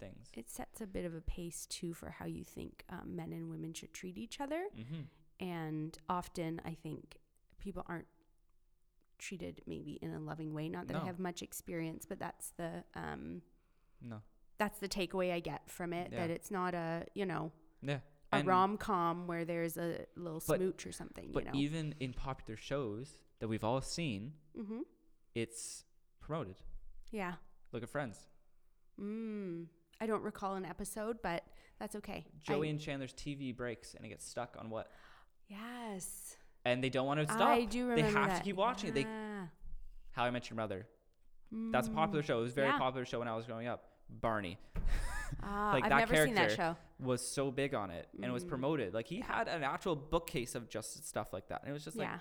things 0.00 0.28
It 0.34 0.50
sets 0.50 0.80
a 0.80 0.86
bit 0.86 1.04
of 1.04 1.14
a 1.14 1.20
pace 1.20 1.66
too 1.66 1.94
for 1.94 2.10
how 2.10 2.26
you 2.26 2.44
think 2.44 2.84
um, 2.90 3.14
men 3.14 3.32
and 3.32 3.48
women 3.50 3.72
should 3.72 3.92
treat 3.94 4.18
each 4.18 4.40
other. 4.40 4.64
mm-hmm. 4.76 5.02
and 5.44 5.96
often 6.08 6.60
I 6.64 6.74
think 6.74 7.18
people 7.60 7.84
aren't 7.88 8.06
treated 9.18 9.62
maybe 9.66 9.98
in 10.02 10.12
a 10.12 10.18
loving 10.20 10.52
way. 10.54 10.68
Not 10.68 10.88
that 10.88 10.96
I 10.96 11.04
have 11.06 11.18
much 11.18 11.40
experience, 11.42 12.04
but 12.06 12.18
that's 12.18 12.52
the 12.56 12.84
um, 12.94 13.42
no 14.02 14.20
that's 14.58 14.78
the 14.80 14.88
takeaway 14.88 15.32
I 15.32 15.40
get 15.40 15.70
from 15.70 15.92
it. 15.92 16.10
That 16.10 16.30
it's 16.30 16.50
not 16.50 16.74
a 16.74 17.06
you 17.14 17.26
know 17.26 17.52
yeah 17.82 17.98
a 18.42 18.44
rom 18.44 18.76
com 18.76 19.26
where 19.26 19.44
there's 19.44 19.76
a 19.76 20.04
little 20.16 20.42
But- 20.46 20.58
smooch 20.58 20.86
or 20.86 20.92
something. 20.92 21.30
but 21.32 21.44
you 21.44 21.50
know. 21.52 21.58
even 21.58 21.94
in 22.00 22.12
popular 22.12 22.56
shows 22.56 23.16
that 23.40 23.48
we've 23.48 23.64
all 23.64 23.80
seen 23.80 24.32
mm-hmm. 24.58 24.80
it's 25.34 25.84
promoted 26.20 26.56
Yeah. 27.10 27.34
look 27.72 27.82
at 27.82 27.88
friends 27.88 28.28
Mm. 29.00 29.66
I 30.00 30.06
don't 30.06 30.22
recall 30.22 30.54
an 30.54 30.64
episode, 30.64 31.18
but 31.22 31.42
that's 31.80 31.96
okay. 31.96 32.26
joey 32.42 32.68
I, 32.68 32.70
and 32.70 32.80
chandler's 32.80 33.12
tv 33.12 33.56
breaks 33.56 33.94
and 33.94 34.04
it 34.04 34.08
gets 34.10 34.24
stuck 34.26 34.56
on 34.58 34.70
what 34.70 34.90
yes, 35.48 36.36
and 36.64 36.82
they 36.82 36.88
don't 36.90 37.06
want 37.06 37.20
to 37.20 37.26
stop. 37.26 37.40
I 37.48 37.64
do 37.64 37.88
remember. 37.88 38.02
They 38.12 38.18
have 38.18 38.38
to 38.38 38.44
keep 38.44 38.56
watching 38.56 38.90
it. 38.90 38.94
They- 38.94 39.06
How 40.12 40.24
I 40.24 40.30
Met 40.30 40.48
Your 40.48 40.56
Mother. 40.56 40.86
That's 41.72 41.88
a 41.88 41.90
popular 41.90 42.22
Mm. 42.22 42.26
show. 42.26 42.38
It 42.38 42.42
was 42.42 42.52
a 42.52 42.54
very 42.54 42.68
Yeah. 42.68 42.78
popular 42.78 43.04
show 43.04 43.18
when 43.18 43.28
I 43.28 43.34
was 43.36 43.46
growing 43.46 43.66
up. 43.66 43.90
Barney 44.08 44.58
Ah, 45.42 45.72
Like 45.74 45.84
I've 45.84 45.90
that 45.90 45.98
never 46.10 46.26
seen 46.26 46.34
that 46.36 46.52
show. 46.52 46.76
Was 47.04 47.26
so 47.26 47.50
big 47.50 47.74
on 47.74 47.90
it, 47.90 48.08
and 48.16 48.24
it 48.24 48.30
was 48.32 48.44
Mm. 48.44 48.48
promoted. 48.48 48.94
Like 48.94 49.06
he 49.08 49.20
had 49.20 49.48
an 49.48 49.62
actual 49.62 49.96
bookcase 49.96 50.54
of 50.54 50.68
just 50.68 51.06
stuff 51.06 51.32
like 51.32 51.48
that, 51.48 51.60
and 51.62 51.70
it 51.70 51.72
was 51.72 51.84
just 51.84 51.96
like. 51.96 52.08
yeah. 52.08 52.20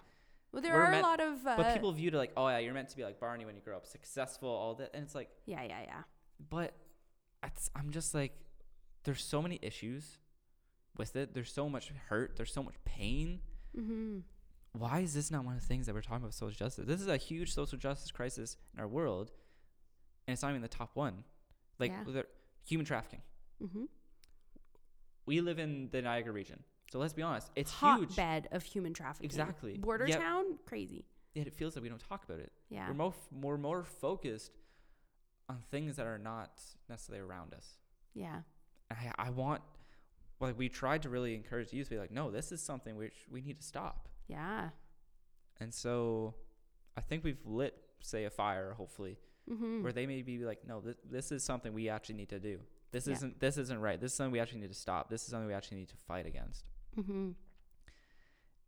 Well, 0.52 0.62
there 0.62 0.74
are 0.80 0.91
meant- 0.91 1.04
a 1.04 1.08
lot 1.08 1.19
of. 1.19 1.46
Uh, 1.48 1.58
But 1.58 1.74
people 1.74 1.91
viewed 1.93 2.13
it 2.13 2.17
like, 2.17 2.34
oh 2.38 2.48
yeah, 2.48 2.60
you're 2.60 2.76
meant 2.76 2.89
to 2.89 2.96
be 2.98 3.04
like 3.04 3.19
Barney 3.19 3.43
when 3.46 3.56
you 3.56 3.62
grow 3.62 3.76
up, 3.76 3.86
successful, 3.88 4.50
all 4.50 4.76
that, 4.76 4.91
and 4.93 5.04
it's 5.04 5.15
like, 5.15 5.30
Yeah, 5.46 5.63
yeah, 5.63 5.82
yeah. 5.82 6.04
but 6.50 6.76
it's, 7.43 7.72
I'm 7.76 7.89
just 7.89 8.13
like, 8.13 8.34
there's 9.04 9.24
so 9.24 9.41
many 9.41 9.58
issues 9.63 10.19
with 10.96 11.15
it. 11.15 11.34
There's 11.34 11.52
so 11.52 11.67
much 11.69 11.89
hurt. 12.10 12.36
There's 12.38 12.54
so 12.54 12.62
much 12.62 12.76
pain. 12.86 13.41
Mm-hmm. 13.76 14.19
Why 14.74 15.00
is 15.00 15.13
this 15.15 15.32
not 15.32 15.43
one 15.43 15.56
of 15.56 15.62
the 15.62 15.67
things 15.67 15.88
that 15.88 15.96
we're 15.96 16.02
talking 16.02 16.24
about 16.24 16.34
social 16.36 16.56
justice? 16.56 16.86
This 16.88 17.02
is 17.02 17.08
a 17.08 17.17
huge 17.17 17.52
social 17.54 17.78
justice 17.80 18.12
crisis 18.12 18.56
in 18.76 18.80
our 18.80 18.88
world, 18.88 19.32
and 20.28 20.34
it's 20.34 20.41
not 20.43 20.50
even 20.52 20.62
the 20.62 20.67
top 20.67 20.96
one. 20.96 21.24
Like 21.80 21.91
Yeah. 21.91 22.22
human 22.63 22.86
trafficking. 22.86 23.24
Mm-hmm. 23.62 23.86
We 25.26 25.42
live 25.42 25.60
in 25.60 25.90
the 25.92 26.02
Niagara 26.02 26.34
region, 26.34 26.64
so 26.92 27.00
let's 27.00 27.14
be 27.14 27.22
honest, 27.22 27.50
it's 27.56 27.72
huge. 27.80 28.16
Bed 28.16 28.50
of 28.52 28.64
human 28.64 28.94
trafficking. 28.94 29.26
Exactly. 29.26 29.78
Border 29.78 30.08
Yet- 30.08 30.20
town, 30.20 30.58
crazy. 30.66 31.06
Yet 31.34 31.48
it 31.48 31.54
feels 31.54 31.76
like 31.76 31.82
we 31.84 31.90
don't 31.90 32.08
talk 32.08 32.24
about 32.26 32.40
it. 32.40 32.52
Yeah. 32.70 32.88
We're 32.88 32.94
more 32.94 33.14
more 33.32 33.58
more 33.58 33.84
focused 33.84 34.52
on 35.50 35.60
things 35.72 35.96
that 35.96 36.06
are 36.06 36.20
not 36.20 36.62
necessarily 36.90 37.24
around 37.26 37.54
us. 37.54 37.68
yeah. 38.14 38.42
I 38.92 39.12
I 39.18 39.30
want 39.32 39.62
like 40.40 40.58
we 40.58 40.70
tried 40.70 41.04
to 41.04 41.10
really 41.10 41.34
encourage 41.36 41.72
youth 41.74 41.88
to 41.88 41.96
be 41.96 42.00
like, 42.00 42.12
no, 42.12 42.30
this 42.32 42.52
is 42.52 42.62
something 42.62 42.96
which 42.98 43.16
we 43.32 43.42
need 43.42 43.58
to 43.60 43.66
stop. 43.66 44.10
Yeah. 44.28 44.70
And 45.60 45.74
so 45.74 46.36
I 46.98 47.02
think 47.02 47.24
we've 47.24 47.44
lit 47.46 47.76
say 48.02 48.26
a 48.26 48.30
fire 48.30 48.74
hopefully 48.74 49.18
Mm-hmm. 49.52 49.84
where 49.84 49.92
they 49.92 50.06
may 50.08 50.22
be 50.22 50.38
like, 50.46 50.66
no, 50.66 50.80
this, 50.80 50.96
this 51.10 51.32
is 51.34 51.44
something 51.44 51.74
we 51.74 51.90
actually 51.90 52.16
need 52.16 52.30
to 52.30 52.40
do. 52.40 52.60
This 52.93 53.08
Yeah. 53.08 53.13
isn't 53.15 53.39
this 53.41 53.58
isn't 53.58 53.79
right. 53.82 53.99
This 53.99 54.12
is 54.13 54.17
something 54.17 54.32
we 54.32 54.39
actually 54.39 54.62
need 54.62 54.69
to 54.69 54.73
stop. 54.88 55.10
This 55.10 55.23
is 55.23 55.29
something 55.32 55.47
we 55.47 55.53
actually 55.53 55.77
need 55.79 55.89
to 55.89 55.97
fight 56.08 56.25
against. 56.25 56.63
mm-hmm. 56.97 57.32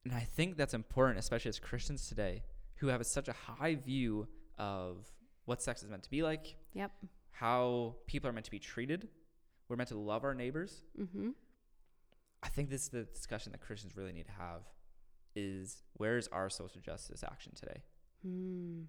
And 0.03 0.13
I 0.13 0.19
think 0.21 0.57
that's 0.57 0.73
important, 0.73 1.17
especially 1.19 1.49
as 1.49 1.59
Christians 1.59 2.07
today, 2.09 2.43
who 2.75 2.87
have 2.87 3.01
a, 3.01 3.03
such 3.03 3.27
a 3.27 3.33
high 3.33 3.75
view 3.75 4.27
of 4.57 5.07
what 5.45 5.61
sex 5.63 5.81
is 5.83 5.89
meant 5.89 6.03
to 6.03 6.09
be 6.11 6.21
like, 6.21 6.57
Yep. 6.73 6.91
how 7.31 7.95
people 8.05 8.29
are 8.29 8.33
meant 8.33 8.45
to 8.45 8.51
be 8.51 8.59
treated. 8.59 9.07
We're 9.67 9.77
meant 9.77 9.89
to 9.89 9.97
love 9.97 10.23
our 10.23 10.35
neighbors. 10.35 10.83
Mm-hmm. 10.99 11.29
I 12.43 12.49
think 12.49 12.69
this 12.69 12.83
is 12.83 12.89
the 12.89 13.03
discussion 13.05 13.51
that 13.53 13.61
Christians 13.61 13.95
really 13.97 14.11
need 14.13 14.27
to 14.27 14.31
have 14.33 14.61
is 15.35 15.81
where 15.93 16.17
is 16.17 16.27
our 16.29 16.49
social 16.49 16.81
justice 16.81 17.23
action 17.23 17.53
today? 17.55 17.81
Mm. 18.25 18.85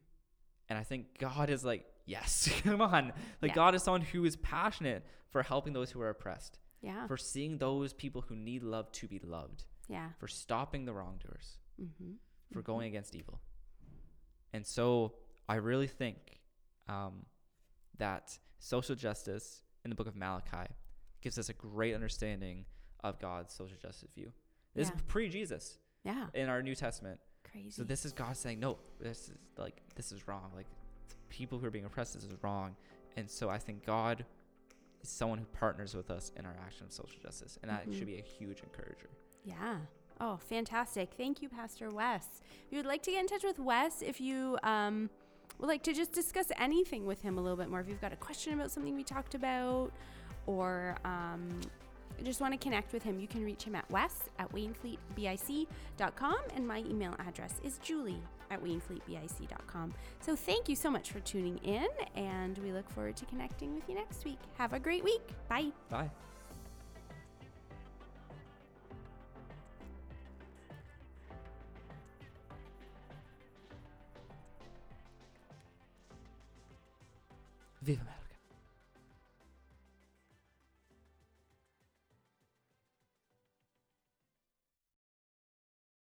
And 0.68 0.78
I 0.78 0.82
think 0.82 1.18
God 1.18 1.48
is 1.50 1.64
like, 1.64 1.84
yes, 2.06 2.48
come 2.62 2.80
on. 2.80 3.12
Like 3.42 3.50
Yeah. 3.50 3.54
God 3.54 3.74
is 3.74 3.82
someone 3.82 4.00
who 4.02 4.24
is 4.24 4.36
passionate 4.36 5.04
for 5.30 5.42
helping 5.42 5.72
those 5.72 5.90
who 5.90 6.00
are 6.00 6.10
oppressed, 6.10 6.58
Yeah. 6.82 7.06
for 7.06 7.16
seeing 7.16 7.58
those 7.58 7.92
people 7.92 8.22
who 8.22 8.34
need 8.36 8.62
love 8.62 8.90
to 8.92 9.06
be 9.08 9.18
loved, 9.20 9.64
yeah. 9.88 10.10
for 10.18 10.28
stopping 10.28 10.84
the 10.84 10.92
wrongdoers, 10.92 11.58
Mm-hmm. 11.80 12.12
for 12.52 12.62
going 12.62 12.86
against 12.88 13.14
evil. 13.14 13.40
And 14.52 14.66
so 14.66 15.14
I 15.48 15.56
really 15.56 15.86
think 15.88 16.40
um, 16.88 17.26
that 17.98 18.38
social 18.58 18.94
justice 18.94 19.62
in 19.84 19.90
the 19.90 19.94
book 19.96 20.06
of 20.06 20.16
Malachi 20.16 20.72
gives 21.20 21.38
us 21.38 21.48
a 21.48 21.52
great 21.52 21.94
understanding 21.94 22.64
of 23.04 23.18
God's 23.20 23.52
social 23.54 23.76
justice 23.76 24.10
view. 24.14 24.32
This 24.74 24.88
Yeah. 24.88 24.94
is 24.96 25.02
pre 25.06 25.28
Jesus 25.28 25.78
Yeah. 26.04 26.28
in 26.34 26.48
our 26.48 26.62
New 26.62 26.74
Testament. 26.74 27.20
Crazy. 27.56 27.70
So 27.70 27.84
this 27.84 28.04
is 28.04 28.12
God 28.12 28.36
saying, 28.36 28.60
no, 28.60 28.76
this 29.00 29.28
is 29.28 29.32
like, 29.56 29.80
this 29.94 30.12
is 30.12 30.28
wrong. 30.28 30.50
Like, 30.54 30.66
people 31.28 31.58
who 31.58 31.66
are 31.66 31.70
being 31.70 31.84
oppressed. 31.84 32.14
This 32.14 32.24
is 32.24 32.32
wrong. 32.42 32.76
And 33.16 33.30
so 33.30 33.48
I 33.48 33.58
think 33.58 33.84
God 33.84 34.24
is 35.02 35.08
someone 35.08 35.38
who 35.38 35.44
partners 35.46 35.94
with 35.94 36.10
us 36.10 36.32
in 36.36 36.44
our 36.44 36.56
action 36.64 36.86
of 36.86 36.92
social 36.92 37.18
justice. 37.22 37.58
And 37.62 37.70
that 37.70 37.88
Mhm. 37.88 37.96
should 37.98 38.06
be 38.06 38.18
a 38.18 38.22
huge 38.22 38.60
encourager. 38.60 39.08
Yeah. 39.44 39.80
Oh, 40.20 40.36
fantastic. 40.36 41.14
Thank 41.14 41.42
you, 41.42 41.48
Pastor 41.48 41.90
Wes. 41.90 42.40
If 42.66 42.72
you 42.72 42.78
would 42.78 42.86
like 42.86 43.02
to 43.04 43.10
get 43.10 43.20
in 43.20 43.26
touch 43.26 43.44
with 43.44 43.58
Wes, 43.58 44.02
if 44.02 44.20
you 44.20 44.58
um, 44.62 45.10
would 45.58 45.68
like 45.68 45.82
to 45.84 45.92
just 45.92 46.12
discuss 46.12 46.50
anything 46.56 47.06
with 47.06 47.22
him 47.22 47.38
a 47.38 47.40
little 47.40 47.56
bit 47.56 47.68
more, 47.68 47.80
if 47.80 47.88
you've 47.88 48.00
got 48.00 48.12
a 48.12 48.16
question 48.16 48.54
about 48.54 48.70
something 48.70 48.94
we 48.94 49.04
talked 49.04 49.34
about, 49.34 49.92
or 50.46 50.96
um, 51.04 51.60
just 52.24 52.40
want 52.40 52.52
to 52.52 52.58
connect 52.58 52.92
with 52.92 53.02
him, 53.02 53.20
you 53.20 53.28
can 53.28 53.44
reach 53.44 53.64
him 53.64 53.74
at 53.74 53.88
wes 53.90 54.30
at 54.38 54.52
wainfleetbic.com, 54.52 56.38
and 56.54 56.66
my 56.66 56.78
email 56.78 57.14
address 57.18 57.54
is 57.62 57.78
julie 57.78 58.22
at 58.50 58.62
wainfleetbic.com. 58.62 59.94
So 60.20 60.36
thank 60.36 60.68
you 60.68 60.76
so 60.76 60.90
much 60.90 61.10
for 61.10 61.20
tuning 61.20 61.58
in, 61.58 61.88
and 62.14 62.58
we 62.58 62.72
look 62.72 62.88
forward 62.90 63.16
to 63.16 63.26
connecting 63.26 63.74
with 63.74 63.88
you 63.88 63.94
next 63.94 64.24
week. 64.24 64.38
Have 64.58 64.72
a 64.72 64.80
great 64.80 65.04
week. 65.04 65.22
Bye. 65.48 65.72
Bye. 65.90 66.10
Viva. 77.82 78.15